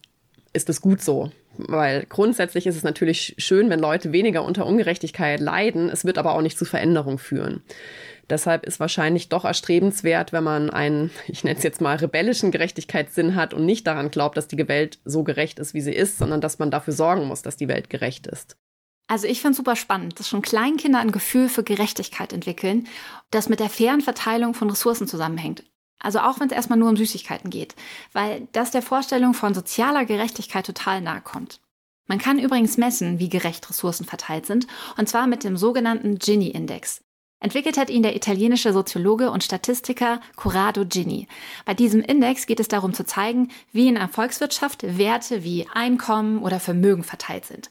[0.53, 1.33] ist gut so?
[1.69, 5.89] Weil grundsätzlich ist es natürlich schön, wenn Leute weniger unter Ungerechtigkeit leiden.
[5.89, 7.63] Es wird aber auch nicht zu Veränderung führen.
[8.31, 13.35] Deshalb ist wahrscheinlich doch erstrebenswert, wenn man einen, ich nenne es jetzt mal, rebellischen Gerechtigkeitssinn
[13.35, 16.41] hat und nicht daran glaubt, dass die Welt so gerecht ist, wie sie ist, sondern
[16.41, 18.57] dass man dafür sorgen muss, dass die Welt gerecht ist.
[19.09, 22.87] Also ich finde super spannend, dass schon Kleinkinder ein Gefühl für Gerechtigkeit entwickeln,
[23.33, 25.65] das mit der fairen Verteilung von Ressourcen zusammenhängt.
[26.01, 27.77] Also auch wenn es erstmal nur um Süßigkeiten geht,
[28.13, 31.61] weil das der Vorstellung von sozialer Gerechtigkeit total nahe kommt.
[32.09, 37.03] Man kann übrigens messen, wie gerecht Ressourcen verteilt sind, und zwar mit dem sogenannten Gini-Index.
[37.43, 41.27] Entwickelt hat ihn der italienische Soziologe und Statistiker Corrado Gini.
[41.65, 46.43] Bei diesem Index geht es darum zu zeigen, wie in einer Volkswirtschaft Werte wie Einkommen
[46.43, 47.71] oder Vermögen verteilt sind.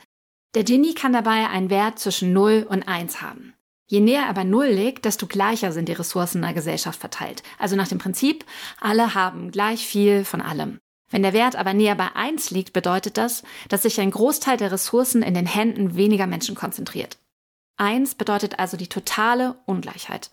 [0.56, 3.54] Der Gini kann dabei einen Wert zwischen 0 und 1 haben.
[3.92, 7.42] Je näher er bei Null liegt, desto gleicher sind die Ressourcen in der Gesellschaft verteilt.
[7.58, 8.46] Also nach dem Prinzip,
[8.80, 10.78] alle haben gleich viel von allem.
[11.10, 14.72] Wenn der Wert aber näher bei 1 liegt, bedeutet das, dass sich ein Großteil der
[14.72, 17.18] Ressourcen in den Händen weniger Menschen konzentriert.
[17.78, 20.30] 1 bedeutet also die totale Ungleichheit.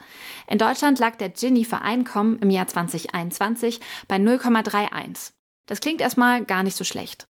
[0.46, 5.32] In Deutschland lag der Gini für Einkommen im Jahr 2021 bei 0,31.
[5.64, 7.26] Das klingt erstmal gar nicht so schlecht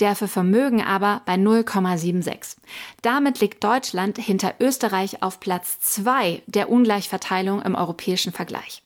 [0.00, 2.56] der für Vermögen aber bei 0,76.
[3.02, 8.82] Damit liegt Deutschland hinter Österreich auf Platz 2 der Ungleichverteilung im europäischen Vergleich.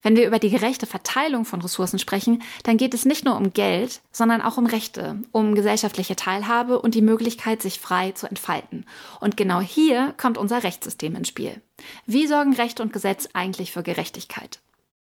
[0.00, 3.52] Wenn wir über die gerechte Verteilung von Ressourcen sprechen, dann geht es nicht nur um
[3.52, 8.86] Geld, sondern auch um Rechte, um gesellschaftliche Teilhabe und die Möglichkeit, sich frei zu entfalten.
[9.20, 11.60] Und genau hier kommt unser Rechtssystem ins Spiel.
[12.06, 14.60] Wie sorgen Recht und Gesetz eigentlich für Gerechtigkeit?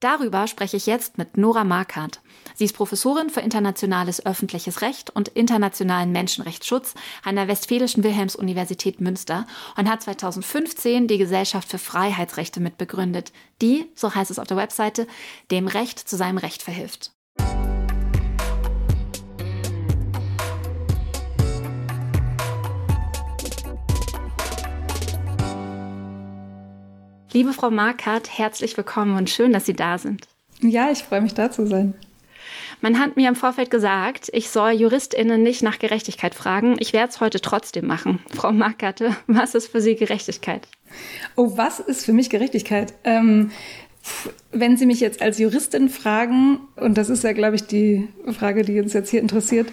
[0.02, 2.22] Darüber spreche ich jetzt mit Nora Markert.
[2.56, 9.46] Sie ist Professorin für internationales öffentliches Recht und internationalen Menschenrechtsschutz an der Westfälischen Wilhelms-Universität Münster
[9.78, 15.06] und hat 2015 die Gesellschaft für Freiheitsrechte mitbegründet, die, so heißt es auf der Webseite,
[15.52, 17.12] dem Recht zu seinem Recht verhilft.
[27.34, 30.28] Liebe Frau Markert, herzlich willkommen und schön, dass Sie da sind.
[30.60, 31.94] Ja, ich freue mich da zu sein.
[32.82, 36.76] Man hat mir im Vorfeld gesagt, ich soll JuristInnen nicht nach Gerechtigkeit fragen.
[36.80, 38.20] Ich werde es heute trotzdem machen.
[38.36, 40.68] Frau Markerte, was ist für Sie Gerechtigkeit?
[41.38, 42.94] Oh, was ist für mich Gerechtigkeit?
[43.06, 43.52] Ähm,
[44.52, 48.64] wenn Sie mich jetzt als Juristin fragen, und das ist ja, glaube ich, die Frage,
[48.64, 49.72] die uns jetzt hier interessiert,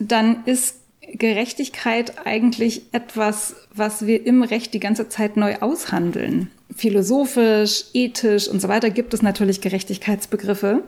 [0.00, 0.80] dann ist
[1.12, 6.50] Gerechtigkeit eigentlich etwas, was wir im Recht die ganze Zeit neu aushandeln.
[6.74, 10.82] Philosophisch, ethisch und so weiter gibt es natürlich Gerechtigkeitsbegriffe.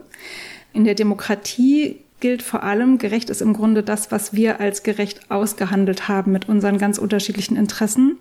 [0.72, 5.31] In der Demokratie gilt vor allem, gerecht ist im Grunde das, was wir als gerecht
[5.31, 8.18] ausgehandelt haben mit unseren ganz unterschiedlichen Interessen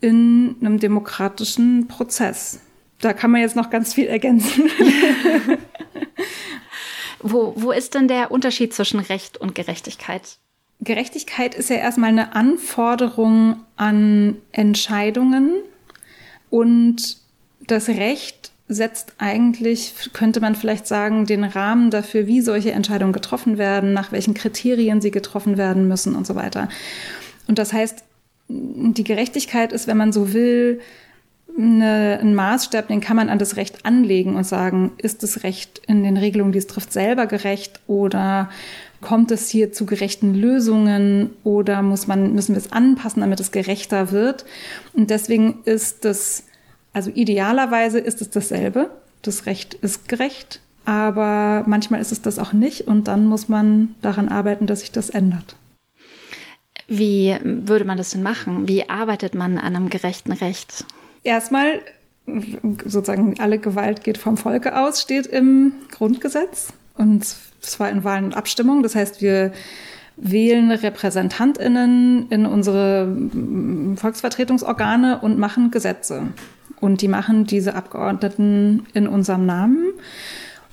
[0.00, 2.60] in einem demokratischen Prozess.
[3.00, 4.70] Da kann man jetzt noch ganz viel ergänzen.
[7.20, 10.38] wo, wo ist denn der Unterschied zwischen Recht und Gerechtigkeit?
[10.82, 15.52] Gerechtigkeit ist ja erstmal eine Anforderung an Entscheidungen
[16.50, 17.18] und
[17.66, 23.58] das Recht setzt eigentlich, könnte man vielleicht sagen, den Rahmen dafür, wie solche Entscheidungen getroffen
[23.58, 26.68] werden, nach welchen Kriterien sie getroffen werden müssen und so weiter.
[27.46, 28.02] Und das heißt,
[28.48, 30.80] die Gerechtigkeit ist, wenn man so will,
[31.56, 35.82] eine, ein Maßstab, den kann man an das Recht anlegen und sagen, ist das Recht
[35.86, 38.50] in den Regelungen, die es trifft, selber gerecht oder
[39.00, 43.50] kommt es hier zu gerechten Lösungen oder muss man, müssen wir es anpassen, damit es
[43.50, 44.44] gerechter wird?
[44.92, 46.44] Und deswegen ist das
[46.92, 48.90] Also idealerweise ist es dasselbe.
[49.22, 53.94] Das Recht ist gerecht, aber manchmal ist es das auch nicht und dann muss man
[54.02, 55.56] daran arbeiten, dass sich das ändert.
[56.88, 58.68] Wie würde man das denn machen?
[58.68, 60.84] Wie arbeitet man an einem gerechten Recht?
[61.22, 61.80] Erstmal
[62.84, 67.24] sozusagen alle Gewalt geht vom Volke aus, steht im Grundgesetz und
[67.60, 68.82] zwar in Wahlen und Abstimmungen.
[68.82, 69.52] Das heißt, wir
[70.16, 73.16] wählen RepräsentantInnen in unsere
[73.96, 76.28] Volksvertretungsorgane und machen Gesetze.
[76.80, 79.92] Und die machen diese Abgeordneten in unserem Namen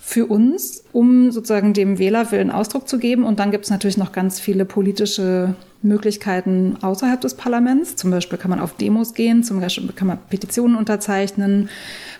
[0.10, 3.26] für uns, um sozusagen dem Wählerwillen Ausdruck zu geben.
[3.26, 7.96] Und dann gibt es natürlich noch ganz viele politische Möglichkeiten außerhalb des Parlaments.
[7.96, 11.70] Zum Beispiel kann man auf Demos gehen, zum Beispiel kann man Petitionen unterzeichnen,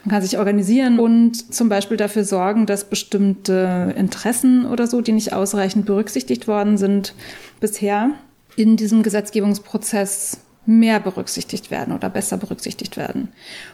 [0.06, 5.12] man kann sich organisieren und zum Beispiel dafür sorgen, dass bestimmte Interessen oder so, die
[5.12, 7.16] nicht ausreichend berücksichtigt worden sind
[7.60, 8.12] bisher,
[8.56, 13.30] in diesem Gesetzgebungsprozess mehr berücksichtigt werden oder besser berücksichtigt werden.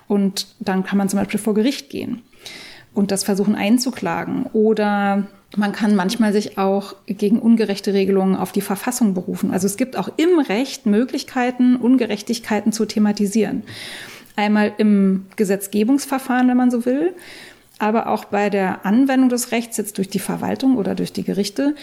[0.08, 2.22] Und dann kann man zum Beispiel vor Gericht gehen
[2.96, 4.48] und das versuchen einzuklagen.
[4.54, 9.52] Oder man kann manchmal sich auch gegen ungerechte Regelungen auf die Verfassung berufen.
[9.52, 13.64] Also es gibt auch im Recht Möglichkeiten, Ungerechtigkeiten zu thematisieren.
[14.36, 17.14] Einmal im Gesetzgebungsverfahren, wenn man so will,
[17.78, 21.76] aber auch bei der Anwendung des Rechts jetzt durch die Verwaltung oder durch die Gerichte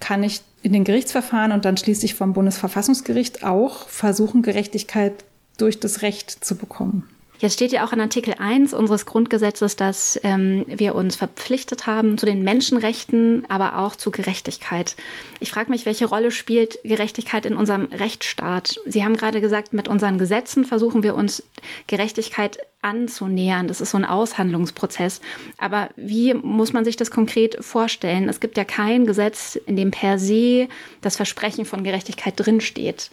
[0.00, 5.24] kann ich in den Gerichtsverfahren und dann schließlich vom Bundesverfassungsgericht auch versuchen, Gerechtigkeit
[5.56, 7.08] durch das Recht zu bekommen.
[7.38, 12.18] Jetzt steht ja auch in Artikel 1 unseres Grundgesetzes, dass ähm, wir uns verpflichtet haben
[12.18, 14.96] zu den Menschenrechten, aber auch zu Gerechtigkeit.
[15.38, 18.80] Ich frage mich, welche Rolle spielt Gerechtigkeit in unserem Rechtsstaat?
[18.86, 21.44] Sie haben gerade gesagt, mit unseren Gesetzen versuchen wir uns
[21.86, 23.68] Gerechtigkeit anzunähern.
[23.68, 25.20] Das ist so ein Aushandlungsprozess.
[25.58, 28.28] Aber wie muss man sich das konkret vorstellen?
[28.28, 30.68] Es gibt ja kein Gesetz, in dem per se
[31.02, 33.10] das Versprechen von Gerechtigkeit drinsteht.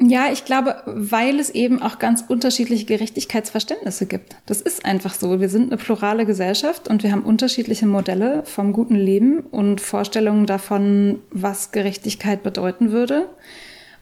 [0.00, 4.36] Ja, ich glaube, weil es eben auch ganz unterschiedliche Gerechtigkeitsverständnisse gibt.
[4.46, 5.40] Das ist einfach so.
[5.40, 10.46] Wir sind eine plurale Gesellschaft und wir haben unterschiedliche Modelle vom guten Leben und Vorstellungen
[10.46, 13.28] davon, was Gerechtigkeit bedeuten würde.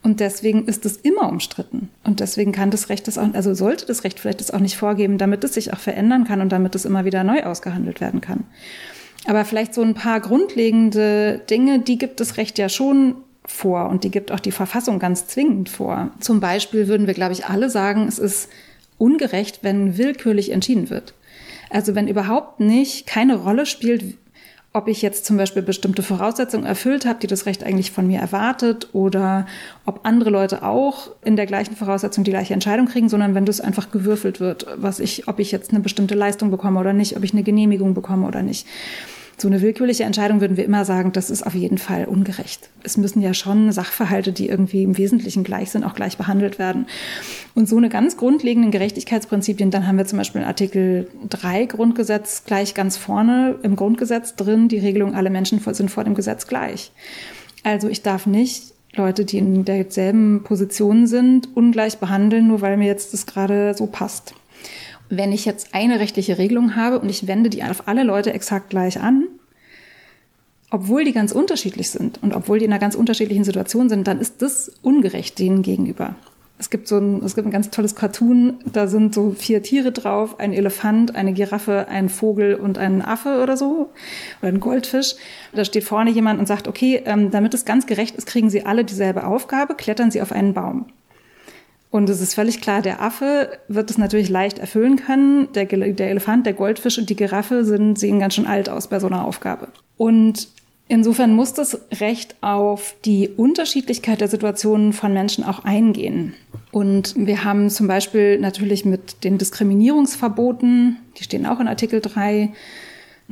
[0.03, 1.91] Und deswegen ist es immer umstritten.
[2.05, 4.77] Und deswegen kann das Recht das auch, also sollte das Recht vielleicht das auch nicht
[4.77, 8.23] vorgeben, damit es sich auch verändern kann und damit es immer wieder neu ausgehandelt werden
[8.23, 8.45] kann.
[9.27, 14.05] Aber vielleicht so ein paar grundlegende Dinge, die gibt das Recht ja schon vor und
[14.05, 16.11] die gibt auch die Verfassung ganz zwingend vor.
[16.21, 18.49] Zum Beispiel würden wir, glaube ich, alle sagen, es ist
[18.99, 21.15] ungerecht, wenn willkürlich entschieden wird.
[21.71, 24.17] Also wenn überhaupt nicht keine Rolle spielt,
[24.73, 28.21] ob ich jetzt zum Beispiel bestimmte Voraussetzungen erfüllt habe, die das Recht eigentlich von mir
[28.21, 29.47] erwartet, oder
[29.85, 33.61] ob andere Leute auch in der gleichen Voraussetzung die gleiche Entscheidung kriegen, sondern wenn das
[33.61, 37.25] einfach gewürfelt wird, was ich, ob ich jetzt eine bestimmte Leistung bekomme oder nicht, ob
[37.25, 38.67] ich eine Genehmigung bekomme oder nicht
[39.41, 42.71] so eine willkürliche Entscheidung würden wir immer sagen, das ist auf jeden Fall ungerecht.
[42.83, 46.87] Es müssen ja schon Sachverhalte, die irgendwie im Wesentlichen gleich sind, auch gleich behandelt werden.
[47.55, 52.45] Und so eine ganz grundlegenden Gerechtigkeitsprinzipien, dann haben wir zum Beispiel in Artikel 3 Grundgesetz
[52.45, 56.93] gleich ganz vorne im Grundgesetz drin, die Regelung, alle Menschen sind vor dem Gesetz gleich.
[57.63, 62.87] Also ich darf nicht Leute, die in derselben Position sind, ungleich behandeln, nur weil mir
[62.87, 64.35] jetzt das gerade so passt
[65.11, 68.71] wenn ich jetzt eine rechtliche Regelung habe und ich wende die auf alle Leute exakt
[68.71, 69.27] gleich an,
[70.71, 74.21] obwohl die ganz unterschiedlich sind und obwohl die in einer ganz unterschiedlichen Situation sind, dann
[74.21, 76.15] ist das ungerecht denen gegenüber.
[76.61, 79.93] Es gibt so ein, es gibt ein ganz tolles Cartoon, da sind so vier Tiere
[79.93, 83.91] drauf, ein Elefant, eine Giraffe, ein Vogel und ein Affe oder so,
[84.43, 85.15] oder ein Goldfisch.
[85.55, 88.67] Da steht vorne jemand und sagt, okay, ähm, damit es ganz gerecht ist, kriegen sie
[88.67, 90.85] alle dieselbe Aufgabe, klettern sie auf einen Baum.
[91.91, 95.53] Und es ist völlig klar, der Affe wird es natürlich leicht erfüllen können.
[95.55, 99.01] Der, der, Elefant, der Goldfisch und die Giraffe sind, sehen ganz schön alt aus bei
[99.01, 99.69] so einer Aufgabe.
[99.97, 100.49] Und
[100.87, 106.35] insofern muss das Recht auf die Unterschiedlichkeit der Situationen von Menschen auch eingehen.
[106.71, 112.53] Und wir haben zum Beispiel natürlich mit den Diskriminierungsverboten, die stehen auch in Artikel 3,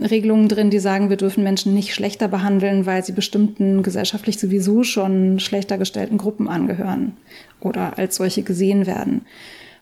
[0.02, 4.82] Regelungen drin, die sagen, wir dürfen Menschen nicht schlechter behandeln, weil sie bestimmten gesellschaftlich sowieso
[4.82, 7.16] schon schlechter gestellten Gruppen angehören
[7.60, 9.22] oder als solche gesehen werden.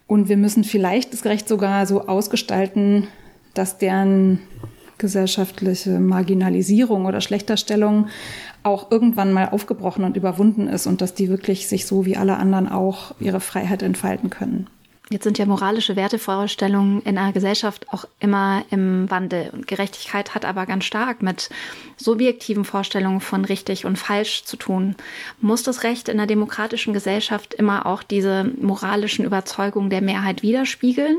[0.06, 3.08] Und wir müssen vielleicht das Recht sogar so ausgestalten,
[3.54, 4.40] dass deren
[4.98, 8.08] gesellschaftliche Marginalisierung oder Schlechterstellung
[8.62, 12.36] auch irgendwann mal aufgebrochen und überwunden ist und dass die wirklich sich so wie alle
[12.36, 14.68] anderen auch ihre Freiheit entfalten können.
[15.08, 19.50] Jetzt sind ja moralische Wertevorstellungen in einer Gesellschaft auch immer im Wandel.
[19.52, 21.48] Und Gerechtigkeit hat aber ganz stark mit
[21.96, 24.96] subjektiven Vorstellungen von richtig und falsch zu tun.
[25.40, 31.18] Muss das Recht in einer demokratischen Gesellschaft immer auch diese moralischen Überzeugungen der Mehrheit widerspiegeln?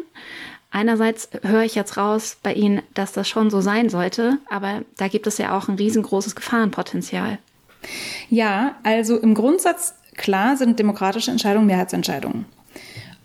[0.69, 5.07] Einerseits höre ich jetzt raus bei Ihnen, dass das schon so sein sollte, aber da
[5.07, 7.37] gibt es ja auch ein riesengroßes Gefahrenpotenzial.
[8.29, 12.45] Ja, also im Grundsatz klar sind demokratische Entscheidungen Mehrheitsentscheidungen.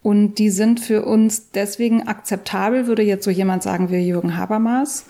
[0.03, 5.07] Und die sind für uns deswegen akzeptabel, würde jetzt so jemand sagen wie Jürgen Habermas,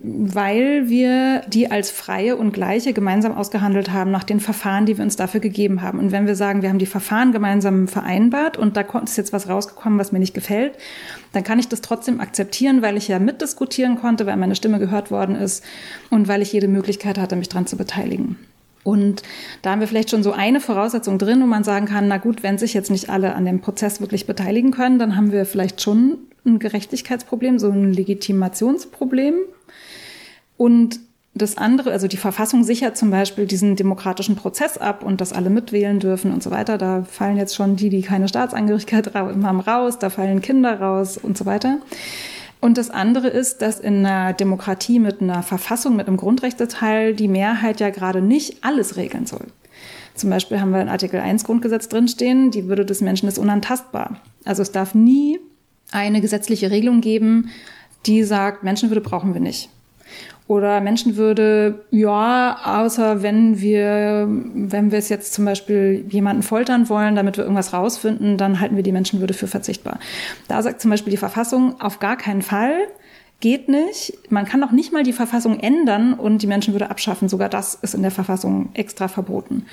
[0.00, 5.04] weil wir die als freie und gleiche gemeinsam ausgehandelt haben nach den Verfahren, die wir
[5.04, 5.98] uns dafür gegeben haben.
[5.98, 9.48] Und wenn wir sagen, wir haben die Verfahren gemeinsam vereinbart und da ist jetzt was
[9.48, 10.76] rausgekommen, was mir nicht gefällt,
[11.32, 15.10] dann kann ich das trotzdem akzeptieren, weil ich ja mitdiskutieren konnte, weil meine Stimme gehört
[15.10, 15.64] worden ist
[16.10, 18.36] und weil ich jede Möglichkeit hatte, mich dran zu beteiligen.
[18.84, 19.22] Und
[19.62, 22.42] da haben wir vielleicht schon so eine Voraussetzung drin, wo man sagen kann, na gut,
[22.42, 25.82] wenn sich jetzt nicht alle an dem Prozess wirklich beteiligen können, dann haben wir vielleicht
[25.82, 29.34] schon ein Gerechtigkeitsproblem, so ein Legitimationsproblem.
[30.56, 31.00] Und
[31.36, 35.50] das andere, also die Verfassung sichert zum Beispiel diesen demokratischen Prozess ab und dass alle
[35.50, 36.78] mitwählen dürfen und so weiter.
[36.78, 41.36] Da fallen jetzt schon die, die keine Staatsangehörigkeit haben, raus, da fallen Kinder raus und
[41.36, 41.78] so weiter.
[42.64, 47.28] Und das andere ist, dass in einer Demokratie mit einer Verfassung, mit einem Grundrechteteil die
[47.28, 49.48] Mehrheit ja gerade nicht alles regeln soll.
[50.14, 54.18] Zum Beispiel haben wir in Artikel 1 Grundgesetz drinstehen, die Würde des Menschen ist unantastbar.
[54.46, 55.40] Also es darf nie
[55.92, 57.50] eine gesetzliche Regelung geben,
[58.06, 59.68] die sagt, Menschenwürde brauchen wir nicht.
[60.46, 67.16] Oder Menschenwürde, ja, außer wenn wir, wenn wir es jetzt zum Beispiel jemanden foltern wollen,
[67.16, 69.98] damit wir irgendwas rausfinden, dann halten wir die Menschenwürde für verzichtbar.
[70.46, 72.74] Da sagt zum Beispiel die Verfassung auf gar keinen Fall,
[73.40, 74.18] geht nicht.
[74.28, 77.30] Man kann auch nicht mal die Verfassung ändern und die Menschenwürde abschaffen.
[77.30, 79.64] Sogar das ist in der Verfassung extra verboten.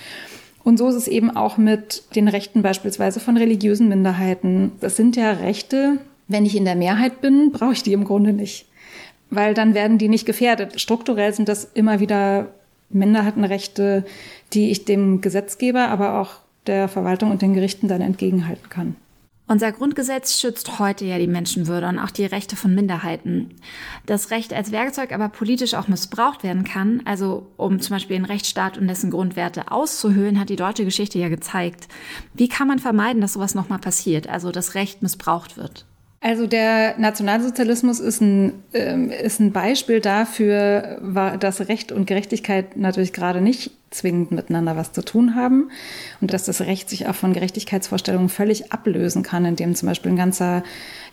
[0.64, 4.72] Und so ist es eben auch mit den Rechten beispielsweise von religiösen Minderheiten.
[4.80, 5.98] Das sind ja Rechte,
[6.30, 8.68] wenn ich in der Mehrheit bin, brauche ich die im Grunde nicht
[9.32, 10.80] weil dann werden die nicht gefährdet.
[10.80, 12.50] Strukturell sind das immer wieder
[12.90, 14.06] Minderheitenrechte,
[14.54, 16.36] die ich dem Gesetzgeber, aber auch
[16.68, 18.96] der Verwaltung und den Gerichten dann entgegenhalten kann.
[19.48, 23.56] Unser Grundgesetz schützt heute ja die Menschenwürde und auch die Rechte von Minderheiten.
[24.06, 28.26] Das Recht als Werkzeug aber politisch auch missbraucht werden kann, also um zum Beispiel den
[28.26, 31.90] Rechtsstaat und dessen Grundwerte auszuhöhlen, hat die deutsche Geschichte ja gezeigt.
[32.34, 35.86] Wie kann man vermeiden, dass sowas nochmal passiert, also das Recht missbraucht wird?
[36.24, 41.00] Also der Nationalsozialismus ist ein, äh, ist ein Beispiel dafür,
[41.40, 45.72] dass Recht und Gerechtigkeit natürlich gerade nicht zwingend miteinander was zu tun haben
[46.22, 50.16] und dass das Recht sich auch von Gerechtigkeitsvorstellungen völlig ablösen kann, indem zum Beispiel ein
[50.16, 50.62] ganzer,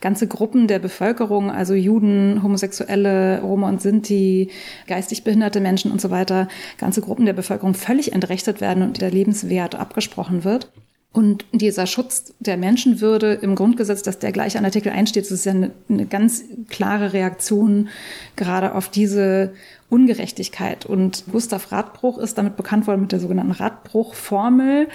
[0.03, 4.51] ganze Gruppen der Bevölkerung, also Juden, Homosexuelle, Roma und Sinti,
[4.87, 9.11] geistig behinderte Menschen und so weiter, ganze Gruppen der Bevölkerung völlig entrechtet werden und der
[9.11, 10.71] Lebenswert abgesprochen wird.
[11.11, 15.31] Und dieser Schutz der Menschenwürde im Grundgesetz, dass der gleich an Artikel 1 steht, das
[15.31, 17.88] ist ja eine, eine ganz klare Reaktion
[18.37, 19.55] gerade auf diese
[19.88, 20.85] Ungerechtigkeit.
[20.85, 24.88] Und Gustav Radbruch ist damit bekannt worden mit der sogenannten Radbruch-Formel,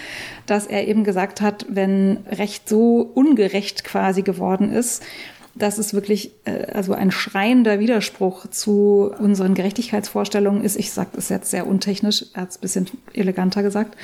[0.45, 5.03] dass er eben gesagt hat, wenn Recht so ungerecht quasi geworden ist,
[5.55, 10.77] dass es wirklich äh, also ein schreiender Widerspruch zu unseren Gerechtigkeitsvorstellungen ist.
[10.77, 13.97] Ich sage das jetzt sehr untechnisch, er hat es bisschen eleganter gesagt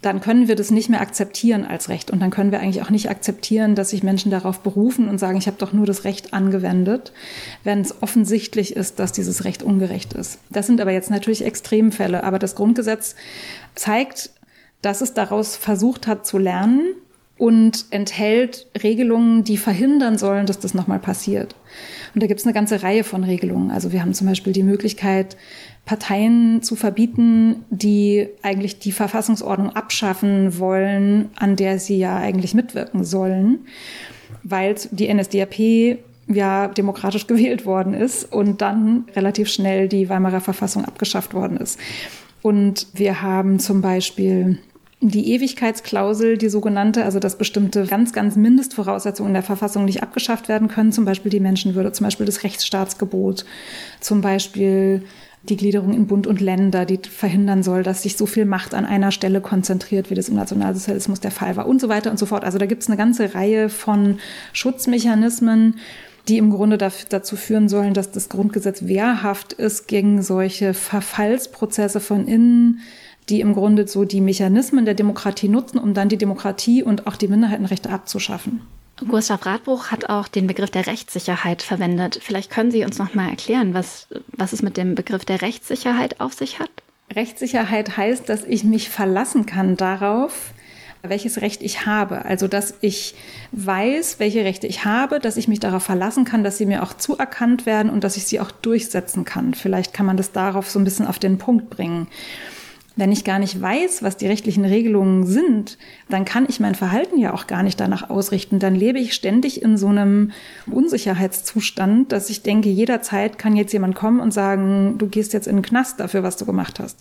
[0.00, 2.10] dann können wir das nicht mehr akzeptieren als Recht.
[2.10, 5.38] Und dann können wir eigentlich auch nicht akzeptieren, dass sich Menschen darauf berufen und sagen,
[5.38, 7.12] ich habe doch nur das Recht angewendet,
[7.64, 10.38] wenn es offensichtlich ist, dass dieses Recht ungerecht ist.
[10.50, 12.22] Das sind aber jetzt natürlich Extremfälle.
[12.22, 13.16] Aber das Grundgesetz
[13.74, 14.30] zeigt,
[14.82, 16.94] dass es daraus versucht hat zu lernen
[17.38, 21.54] und enthält Regelungen, die verhindern sollen, dass das nochmal passiert.
[22.14, 23.70] Und da gibt es eine ganze Reihe von Regelungen.
[23.70, 25.36] Also wir haben zum Beispiel die Möglichkeit,
[25.84, 33.04] Parteien zu verbieten, die eigentlich die Verfassungsordnung abschaffen wollen, an der sie ja eigentlich mitwirken
[33.04, 33.60] sollen,
[34.42, 40.84] weil die NSDAP ja demokratisch gewählt worden ist und dann relativ schnell die Weimarer Verfassung
[40.84, 41.78] abgeschafft worden ist.
[42.42, 44.58] Und wir haben zum Beispiel
[45.00, 50.48] die Ewigkeitsklausel, die sogenannte, also dass bestimmte ganz, ganz Mindestvoraussetzungen in der Verfassung nicht abgeschafft
[50.48, 53.44] werden können, zum Beispiel die Menschenwürde, zum Beispiel das Rechtsstaatsgebot,
[54.00, 55.04] zum Beispiel
[55.44, 58.84] die Gliederung in Bund und Länder, die verhindern soll, dass sich so viel Macht an
[58.84, 62.26] einer Stelle konzentriert, wie das im Nationalsozialismus der Fall war und so weiter und so
[62.26, 62.44] fort.
[62.44, 64.18] Also da gibt es eine ganze Reihe von
[64.52, 65.76] Schutzmechanismen,
[66.26, 72.26] die im Grunde dazu führen sollen, dass das Grundgesetz wehrhaft ist gegen solche Verfallsprozesse von
[72.26, 72.80] innen,
[73.28, 77.16] die im Grunde so die Mechanismen der Demokratie nutzen, um dann die Demokratie und auch
[77.16, 78.62] die Minderheitenrechte abzuschaffen.
[79.06, 82.18] Gustav Radbruch hat auch den Begriff der Rechtssicherheit verwendet.
[82.20, 86.20] Vielleicht können Sie uns noch mal erklären, was, was es mit dem Begriff der Rechtssicherheit
[86.20, 86.70] auf sich hat?
[87.14, 90.52] Rechtssicherheit heißt, dass ich mich verlassen kann darauf,
[91.02, 92.24] welches Recht ich habe.
[92.24, 93.14] Also, dass ich
[93.52, 96.92] weiß, welche Rechte ich habe, dass ich mich darauf verlassen kann, dass sie mir auch
[96.92, 99.54] zuerkannt werden und dass ich sie auch durchsetzen kann.
[99.54, 102.08] Vielleicht kann man das darauf so ein bisschen auf den Punkt bringen.
[102.98, 107.16] Wenn ich gar nicht weiß, was die rechtlichen Regelungen sind, dann kann ich mein Verhalten
[107.16, 108.58] ja auch gar nicht danach ausrichten.
[108.58, 110.32] Dann lebe ich ständig in so einem
[110.68, 115.58] Unsicherheitszustand, dass ich denke, jederzeit kann jetzt jemand kommen und sagen, du gehst jetzt in
[115.58, 116.98] den Knast dafür, was du gemacht hast.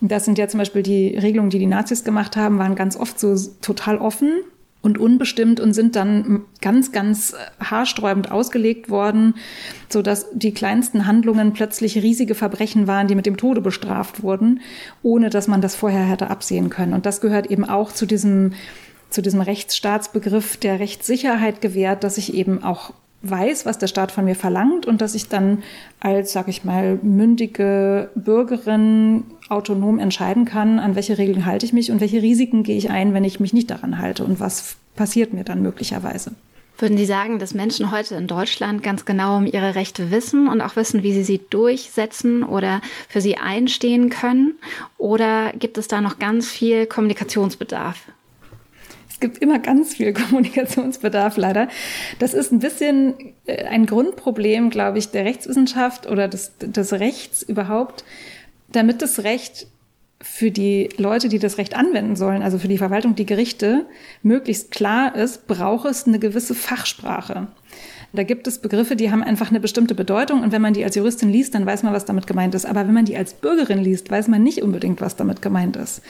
[0.00, 3.20] Das sind ja zum Beispiel die Regelungen, die die Nazis gemacht haben, waren ganz oft
[3.20, 4.40] so total offen.
[4.80, 9.34] Und unbestimmt und sind dann ganz, ganz haarsträubend ausgelegt worden,
[9.88, 14.60] so dass die kleinsten Handlungen plötzlich riesige Verbrechen waren, die mit dem Tode bestraft wurden,
[15.02, 16.94] ohne dass man das vorher hätte absehen können.
[16.94, 18.52] Und das gehört eben auch zu diesem,
[19.10, 22.92] zu diesem Rechtsstaatsbegriff der Rechtssicherheit gewährt, dass ich eben auch
[23.22, 25.62] weiß, was der Staat von mir verlangt und dass ich dann
[26.00, 31.90] als, sag ich mal, mündige Bürgerin autonom entscheiden kann, an welche Regeln halte ich mich
[31.90, 35.32] und welche Risiken gehe ich ein, wenn ich mich nicht daran halte und was passiert
[35.32, 36.32] mir dann möglicherweise.
[36.80, 40.60] Würden Sie sagen, dass Menschen heute in Deutschland ganz genau um ihre Rechte wissen und
[40.60, 44.54] auch wissen, wie sie sie durchsetzen oder für sie einstehen können?
[44.96, 47.98] Oder gibt es da noch ganz viel Kommunikationsbedarf?
[49.18, 51.66] Es gibt immer ganz viel Kommunikationsbedarf leider.
[52.20, 53.14] Das ist ein bisschen
[53.46, 58.04] äh, ein Grundproblem, glaube ich, der Rechtswissenschaft oder des, des Rechts überhaupt,
[58.70, 59.66] damit das Recht
[60.20, 63.86] für die Leute, die das Recht anwenden sollen, also für die Verwaltung, die Gerichte,
[64.22, 67.48] möglichst klar ist, braucht es eine gewisse Fachsprache.
[68.12, 70.94] Da gibt es Begriffe, die haben einfach eine bestimmte Bedeutung und wenn man die als
[70.94, 72.66] Juristin liest, dann weiß man, was damit gemeint ist.
[72.66, 76.02] Aber wenn man die als Bürgerin liest, weiß man nicht unbedingt, was damit gemeint ist.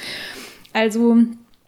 [0.72, 1.18] Also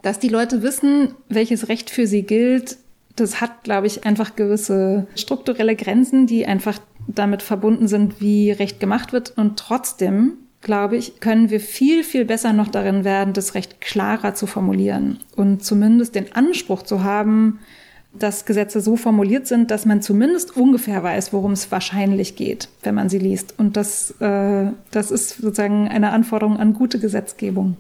[0.03, 2.79] dass die Leute wissen, welches Recht für sie gilt,
[3.17, 8.81] das hat, glaube ich, einfach gewisse strukturelle Grenzen, die einfach damit verbunden sind, wie Recht
[8.81, 9.37] gemacht wird.
[9.37, 14.35] Und trotzdem, glaube ich, können wir viel, viel besser noch darin werden, das Recht klarer
[14.35, 17.59] zu formulieren und zumindest den Anspruch zu haben,
[18.13, 22.97] dass Gesetze so formuliert sind, dass man zumindest ungefähr weiß, worum es wahrscheinlich geht, wenn
[22.97, 23.55] man sie liest.
[23.57, 27.77] Und das, äh, das ist sozusagen eine Anforderung an gute Gesetzgebung.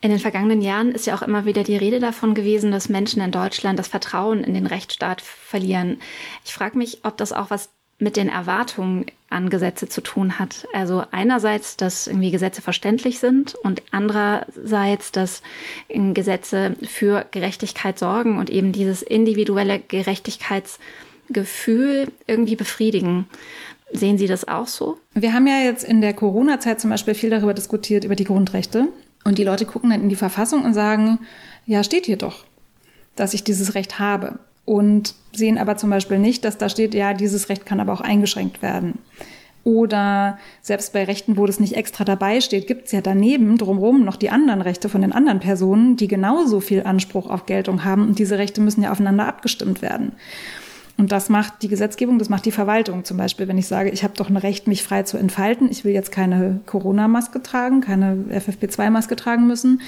[0.00, 3.20] In den vergangenen Jahren ist ja auch immer wieder die Rede davon gewesen, dass Menschen
[3.20, 5.98] in Deutschland das Vertrauen in den Rechtsstaat verlieren.
[6.44, 10.68] Ich frage mich, ob das auch was mit den Erwartungen an Gesetze zu tun hat.
[10.72, 15.42] Also einerseits, dass irgendwie Gesetze verständlich sind und andererseits, dass
[15.88, 23.26] Gesetze für Gerechtigkeit sorgen und eben dieses individuelle Gerechtigkeitsgefühl irgendwie befriedigen.
[23.90, 24.98] Sehen Sie das auch so?
[25.14, 28.86] Wir haben ja jetzt in der Corona-Zeit zum Beispiel viel darüber diskutiert, über die Grundrechte.
[29.24, 31.20] Und die Leute gucken dann in die Verfassung und sagen,
[31.66, 32.44] ja, steht hier doch,
[33.16, 34.38] dass ich dieses Recht habe.
[34.64, 38.00] Und sehen aber zum Beispiel nicht, dass da steht, ja, dieses Recht kann aber auch
[38.00, 38.98] eingeschränkt werden.
[39.64, 44.04] Oder selbst bei Rechten, wo das nicht extra dabei steht, gibt es ja daneben drumherum
[44.04, 48.08] noch die anderen Rechte von den anderen Personen, die genauso viel Anspruch auf Geltung haben.
[48.08, 50.12] Und diese Rechte müssen ja aufeinander abgestimmt werden.
[50.98, 53.04] Und das macht die Gesetzgebung, das macht die Verwaltung.
[53.04, 55.84] Zum Beispiel, wenn ich sage, ich habe doch ein Recht, mich frei zu entfalten, ich
[55.84, 59.80] will jetzt keine Corona-Maske tragen, keine FFP2-Maske tragen müssen,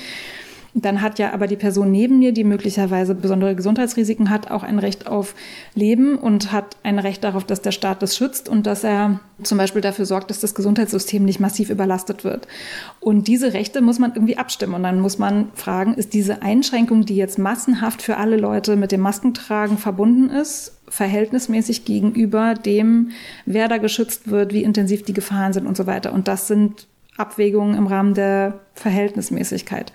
[0.73, 4.79] dann hat ja aber die Person neben mir, die möglicherweise besondere Gesundheitsrisiken hat, auch ein
[4.79, 5.35] Recht auf
[5.75, 9.59] Leben und hat ein Recht darauf, dass der Staat das schützt und dass er zum
[9.59, 12.47] Beispiel dafür sorgt, dass das Gesundheitssystem nicht massiv überlastet wird.
[13.01, 14.75] Und diese Rechte muss man irgendwie abstimmen.
[14.75, 18.93] Und dann muss man fragen, ist diese Einschränkung, die jetzt massenhaft für alle Leute mit
[18.93, 23.13] dem Maskentragen verbunden ist, verhältnismäßig gegenüber dem,
[23.47, 26.13] wer da geschützt wird, wie intensiv die Gefahren sind und so weiter.
[26.13, 26.87] Und das sind
[27.17, 29.93] Abwägungen im Rahmen der Verhältnismäßigkeit.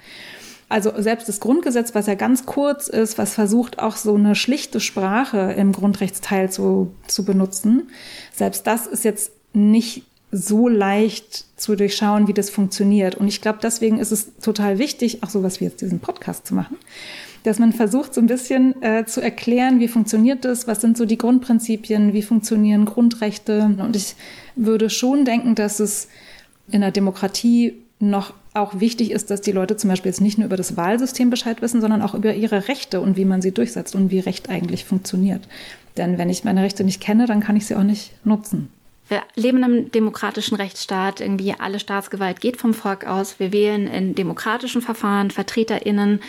[0.68, 4.80] Also selbst das Grundgesetz, was ja ganz kurz ist, was versucht auch so eine schlichte
[4.80, 7.90] Sprache im Grundrechtsteil zu, zu benutzen,
[8.34, 13.16] selbst das ist jetzt nicht so leicht zu durchschauen, wie das funktioniert.
[13.16, 16.56] Und ich glaube, deswegen ist es total wichtig, auch sowas wie jetzt diesen Podcast zu
[16.56, 16.78] machen,
[17.46, 21.06] dass man versucht, so ein bisschen äh, zu erklären, wie funktioniert das, was sind so
[21.06, 23.76] die Grundprinzipien, wie funktionieren Grundrechte.
[23.78, 24.16] Und ich
[24.56, 26.08] würde schon denken, dass es
[26.70, 30.48] in der Demokratie noch auch wichtig ist, dass die Leute zum Beispiel jetzt nicht nur
[30.48, 33.96] über das Wahlsystem Bescheid wissen, sondern auch über ihre Rechte und wie man sie durchsetzt
[33.96, 35.48] und wie Recht eigentlich funktioniert.
[35.98, 38.70] Denn wenn ich meine Rechte nicht kenne, dann kann ich sie auch nicht nutzen.
[39.08, 41.22] Wir leben in einem demokratischen Rechtsstaat.
[41.22, 43.40] Irgendwie alle Staatsgewalt geht vom Volk aus.
[43.40, 46.22] Wir wählen in demokratischen Verfahren VertreterInnen,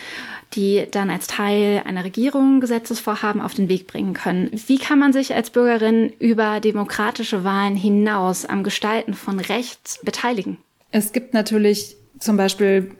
[0.53, 4.51] die dann als Teil einer Regierung Gesetzesvorhaben auf den Weg bringen können.
[4.67, 10.57] Wie kann man sich als Bürgerin über demokratische Wahlen hinaus am Gestalten von Rechts beteiligen?
[10.91, 12.91] Es gibt natürlich zum Beispiel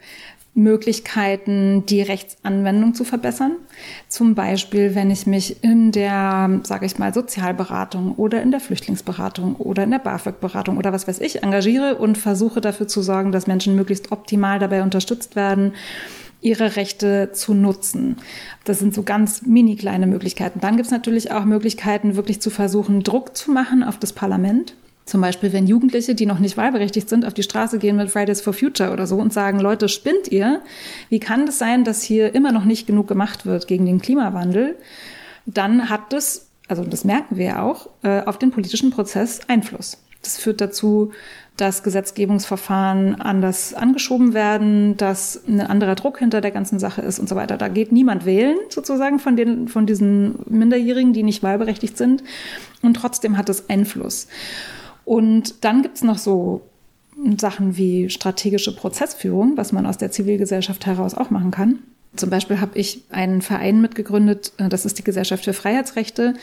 [0.57, 3.57] Möglichkeiten, die Rechtsanwendung zu verbessern.
[4.07, 9.55] Zum Beispiel, wenn ich mich in der, sage ich mal, Sozialberatung oder in der Flüchtlingsberatung
[9.57, 13.45] oder in der BAföG-Beratung oder was weiß ich engagiere und versuche dafür zu sorgen, dass
[13.45, 15.73] Menschen möglichst optimal dabei unterstützt werden,
[16.41, 18.17] ihre Rechte zu nutzen.
[18.63, 20.59] Das sind so ganz mini kleine Möglichkeiten.
[20.59, 24.73] Dann gibt es natürlich auch Möglichkeiten, wirklich zu versuchen, Druck zu machen auf das Parlament
[25.07, 28.41] zum Beispiel, wenn Jugendliche, die noch nicht wahlberechtigt sind, auf die Straße gehen mit Fridays
[28.41, 30.61] for Future oder so und sagen, Leute, spinnt ihr?
[31.09, 34.75] Wie kann das sein, dass hier immer noch nicht genug gemacht wird gegen den Klimawandel?
[35.45, 39.97] Dann hat das, also das merken wir ja auch, äh, auf den politischen Prozess Einfluss.
[40.21, 41.11] Das führt dazu,
[41.55, 47.27] dass Gesetzgebungsverfahren anders angeschoben werden, dass ein anderer Druck hinter der ganzen Sache ist und
[47.27, 47.57] so weiter.
[47.57, 52.23] Da geht niemand wählen, sozusagen, von, den, von diesen Minderjährigen, die nicht wahlberechtigt sind.
[52.83, 54.27] Und trotzdem hat es Einfluss.
[55.07, 56.63] Und dann gibt es noch so
[57.37, 61.79] Sachen wie strategische Prozessführung, was man aus der Zivilgesellschaft heraus auch machen kann.
[62.17, 66.33] Zum Beispiel habe ich einen Verein mitgegründet, äh, das ist die Gesellschaft für Freiheitsrechte,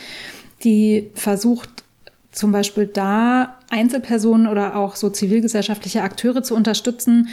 [0.62, 1.84] die versucht,
[2.32, 7.28] zum Beispiel da Einzelpersonen oder auch so zivilgesellschaftliche Akteure zu unterstützen,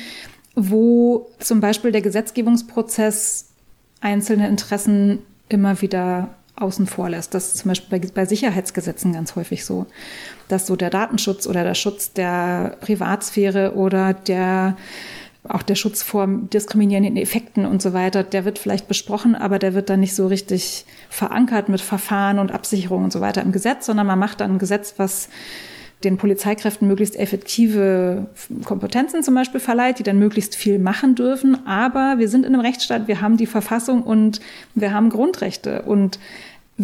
[0.55, 3.51] wo zum Beispiel der Gesetzgebungsprozess
[4.01, 7.33] einzelne Interessen immer wieder außen vor lässt.
[7.33, 9.85] Das ist zum Beispiel bei, bei, Sicherheitsgesetzen ganz häufig so,
[10.47, 14.75] dass so der Datenschutz oder der Schutz der Privatsphäre oder der
[15.47, 19.73] auch der Schutz vor diskriminierenden Effekten und so weiter, der wird vielleicht besprochen, aber der
[19.73, 23.87] wird dann nicht so richtig verankert mit Verfahren und Absicherung und so weiter im Gesetz,
[23.87, 25.29] sondern man macht dann ein Gesetz, was
[26.03, 28.27] den Polizeikräften möglichst effektive
[28.65, 31.67] Kompetenzen zum Beispiel verleiht, die dann möglichst viel machen dürfen.
[31.67, 34.41] Aber wir sind in einem Rechtsstaat, wir haben die Verfassung und
[34.73, 36.19] wir haben Grundrechte und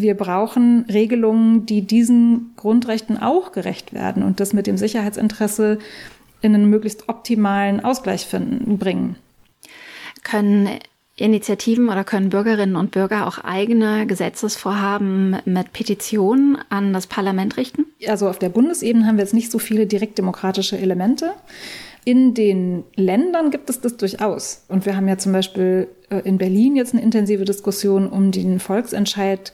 [0.01, 5.79] wir brauchen Regelungen, die diesen Grundrechten auch gerecht werden und das mit dem Sicherheitsinteresse
[6.41, 9.15] in einen möglichst optimalen Ausgleich finden, bringen.
[10.23, 10.69] Können
[11.19, 17.85] Initiativen oder können Bürgerinnen und Bürger auch eigene Gesetzesvorhaben mit Petitionen an das Parlament richten?
[18.07, 21.33] Also auf der Bundesebene haben wir jetzt nicht so viele direktdemokratische Elemente.
[22.05, 24.63] In den Ländern gibt es das durchaus.
[24.67, 28.59] Und wir haben ja zum Beispiel äh, in Berlin jetzt eine intensive Diskussion um den
[28.59, 29.51] Volksentscheid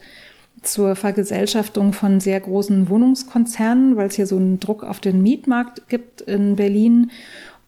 [0.66, 5.88] zur Vergesellschaftung von sehr großen Wohnungskonzernen, weil es hier so einen Druck auf den Mietmarkt
[5.88, 7.10] gibt in Berlin.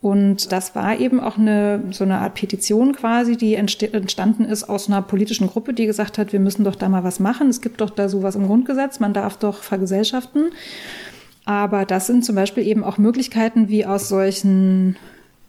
[0.03, 4.89] Und das war eben auch eine, so eine Art Petition quasi, die entstanden ist aus
[4.89, 7.49] einer politischen Gruppe, die gesagt hat, wir müssen doch da mal was machen.
[7.49, 10.51] Es gibt doch da sowas im Grundgesetz, man darf doch vergesellschaften.
[11.45, 14.97] Aber das sind zum Beispiel eben auch Möglichkeiten, wie aus solchen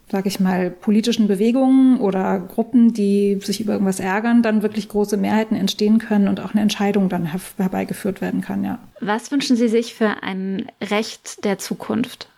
[0.09, 5.17] sage ich mal, politischen Bewegungen oder Gruppen, die sich über irgendwas ärgern, dann wirklich große
[5.17, 7.25] Mehrheiten entstehen können und auch eine Entscheidung dann
[7.57, 8.79] herbeigeführt werden kann, ja.
[9.01, 12.29] Was wünschen Sie sich für ein Recht der Zukunft?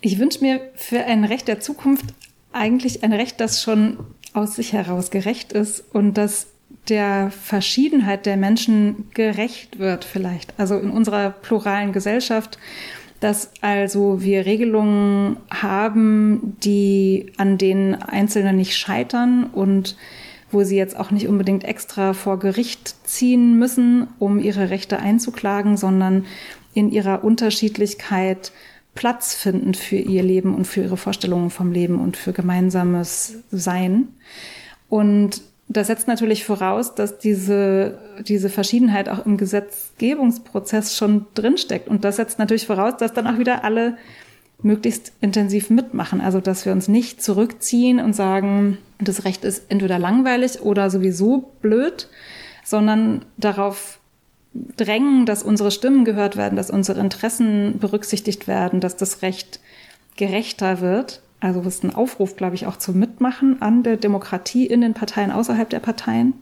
[0.00, 2.06] Ich wünsche mir für ein Recht der Zukunft
[2.52, 3.98] eigentlich ein Recht, das schon
[4.32, 6.46] aus sich heraus gerecht ist und das
[6.88, 10.54] der Verschiedenheit der Menschen gerecht wird vielleicht.
[10.58, 12.58] Also in unserer pluralen Gesellschaft
[13.20, 19.96] dass also wir Regelungen haben, die an denen Einzelne nicht scheitern und
[20.50, 25.76] wo sie jetzt auch nicht unbedingt extra vor Gericht ziehen müssen, um ihre Rechte einzuklagen,
[25.76, 26.24] sondern
[26.72, 28.52] in ihrer Unterschiedlichkeit
[28.94, 34.08] Platz finden für ihr Leben und für ihre Vorstellungen vom Leben und für gemeinsames Sein.
[34.88, 41.88] Und das setzt natürlich voraus, dass diese, diese Verschiedenheit auch im Gesetzgebungsprozess schon drinsteckt.
[41.88, 43.96] Und das setzt natürlich voraus, dass dann auch wieder alle
[44.62, 46.20] möglichst intensiv mitmachen.
[46.20, 51.52] Also, dass wir uns nicht zurückziehen und sagen, das Recht ist entweder langweilig oder sowieso
[51.60, 52.08] blöd,
[52.64, 53.98] sondern darauf
[54.76, 59.60] drängen, dass unsere Stimmen gehört werden, dass unsere Interessen berücksichtigt werden, dass das Recht
[60.16, 64.66] gerechter wird also es ist ein Aufruf, glaube ich, auch zum Mitmachen an der Demokratie
[64.66, 66.34] in den Parteien, außerhalb der Parteien.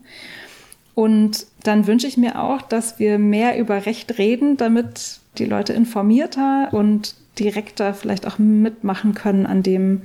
[0.94, 5.74] Und dann wünsche ich mir auch, dass wir mehr über Recht reden, damit die Leute
[5.74, 10.05] informierter und direkter vielleicht auch mitmachen können an dem,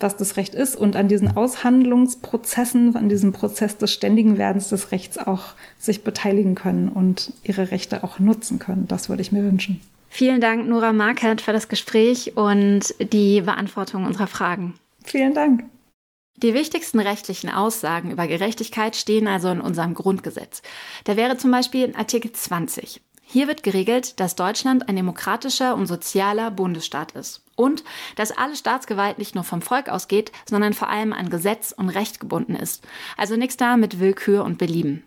[0.00, 4.92] was das Recht ist und an diesen Aushandlungsprozessen, an diesem Prozess des ständigen Werdens des
[4.92, 8.88] Rechts auch sich beteiligen können und ihre Rechte auch nutzen können.
[8.88, 9.80] Das würde ich mir wünschen.
[10.14, 14.74] Vielen Dank, Nora Markert, für das Gespräch und die Beantwortung unserer Fragen.
[15.02, 15.64] Vielen Dank.
[16.36, 20.60] Die wichtigsten rechtlichen Aussagen über Gerechtigkeit stehen also in unserem Grundgesetz.
[21.04, 23.00] Da wäre zum Beispiel in Artikel 20.
[23.22, 27.82] Hier wird geregelt, dass Deutschland ein demokratischer und sozialer Bundesstaat ist und
[28.16, 32.20] dass alle Staatsgewalt nicht nur vom Volk ausgeht, sondern vor allem an Gesetz und Recht
[32.20, 32.86] gebunden ist.
[33.16, 35.04] Also nichts da mit Willkür und Belieben.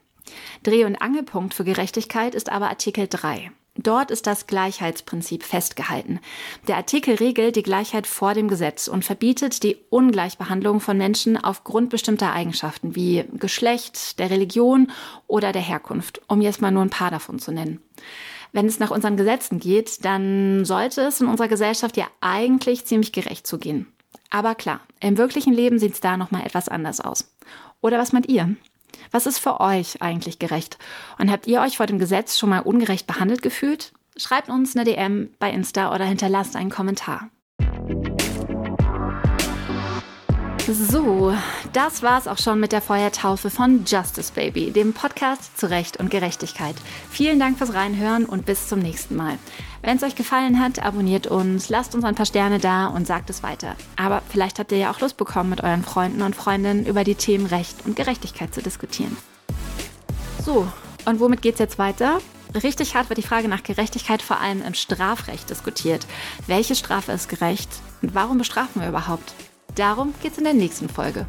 [0.64, 3.52] Dreh- und Angelpunkt für Gerechtigkeit ist aber Artikel 3.
[3.78, 6.20] Dort ist das Gleichheitsprinzip festgehalten.
[6.68, 11.90] Der Artikel regelt die Gleichheit vor dem Gesetz und verbietet die Ungleichbehandlung von Menschen aufgrund
[11.90, 14.92] bestimmter Eigenschaften wie Geschlecht, der Religion
[15.28, 17.82] oder der Herkunft, um jetzt mal nur ein paar davon zu nennen.
[18.54, 23.12] Wenn es nach unseren Gesetzen geht, dann sollte es in unserer Gesellschaft ja eigentlich ziemlich
[23.12, 23.88] gerecht zugehen.
[24.30, 27.36] Aber klar, im wirklichen Leben sieht es da noch mal etwas anders aus.
[27.82, 28.56] Oder was meint ihr?
[29.12, 30.78] Was ist für euch eigentlich gerecht?
[31.18, 33.94] Und habt ihr euch vor dem Gesetz schon mal ungerecht behandelt gefühlt?
[34.18, 37.30] Schreibt uns eine DM bei Insta oder hinterlasst einen Kommentar.
[40.68, 41.32] So,
[41.74, 46.10] das war's auch schon mit der Feuertaufe von Justice Baby, dem Podcast zu Recht und
[46.10, 46.76] Gerechtigkeit.
[47.12, 49.38] Vielen Dank fürs Reinhören und bis zum nächsten Mal.
[49.86, 53.30] Wenn es euch gefallen hat, abonniert uns, lasst uns ein paar Sterne da und sagt
[53.30, 53.76] es weiter.
[53.98, 57.14] Aber vielleicht habt ihr ja auch Lust bekommen, mit euren Freunden und Freundinnen über die
[57.14, 59.16] Themen Recht und Gerechtigkeit zu diskutieren.
[60.44, 60.68] So,
[61.06, 62.18] und womit geht's jetzt weiter?
[62.56, 66.08] Richtig hart wird die Frage nach Gerechtigkeit vor allem im Strafrecht diskutiert.
[66.48, 67.70] Welche Strafe ist gerecht
[68.02, 69.36] und warum bestrafen wir überhaupt?
[69.76, 71.28] Darum geht's in der nächsten Folge.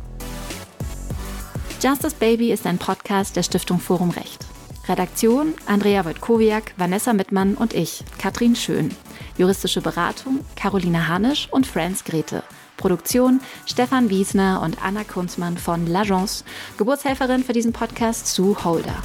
[1.82, 4.46] Justice Baby ist ein Podcast der Stiftung Forum Recht.
[4.88, 8.94] Redaktion Andrea Wojtkowiak, Vanessa Mittmann und ich, Katrin Schön.
[9.36, 12.44] Juristische Beratung Carolina Hanisch und Franz Grete.
[12.76, 16.44] Produktion Stefan Wiesner und Anna Kunzmann von L'Agence.
[16.78, 19.02] Geburtshelferin für diesen Podcast Sue Holder.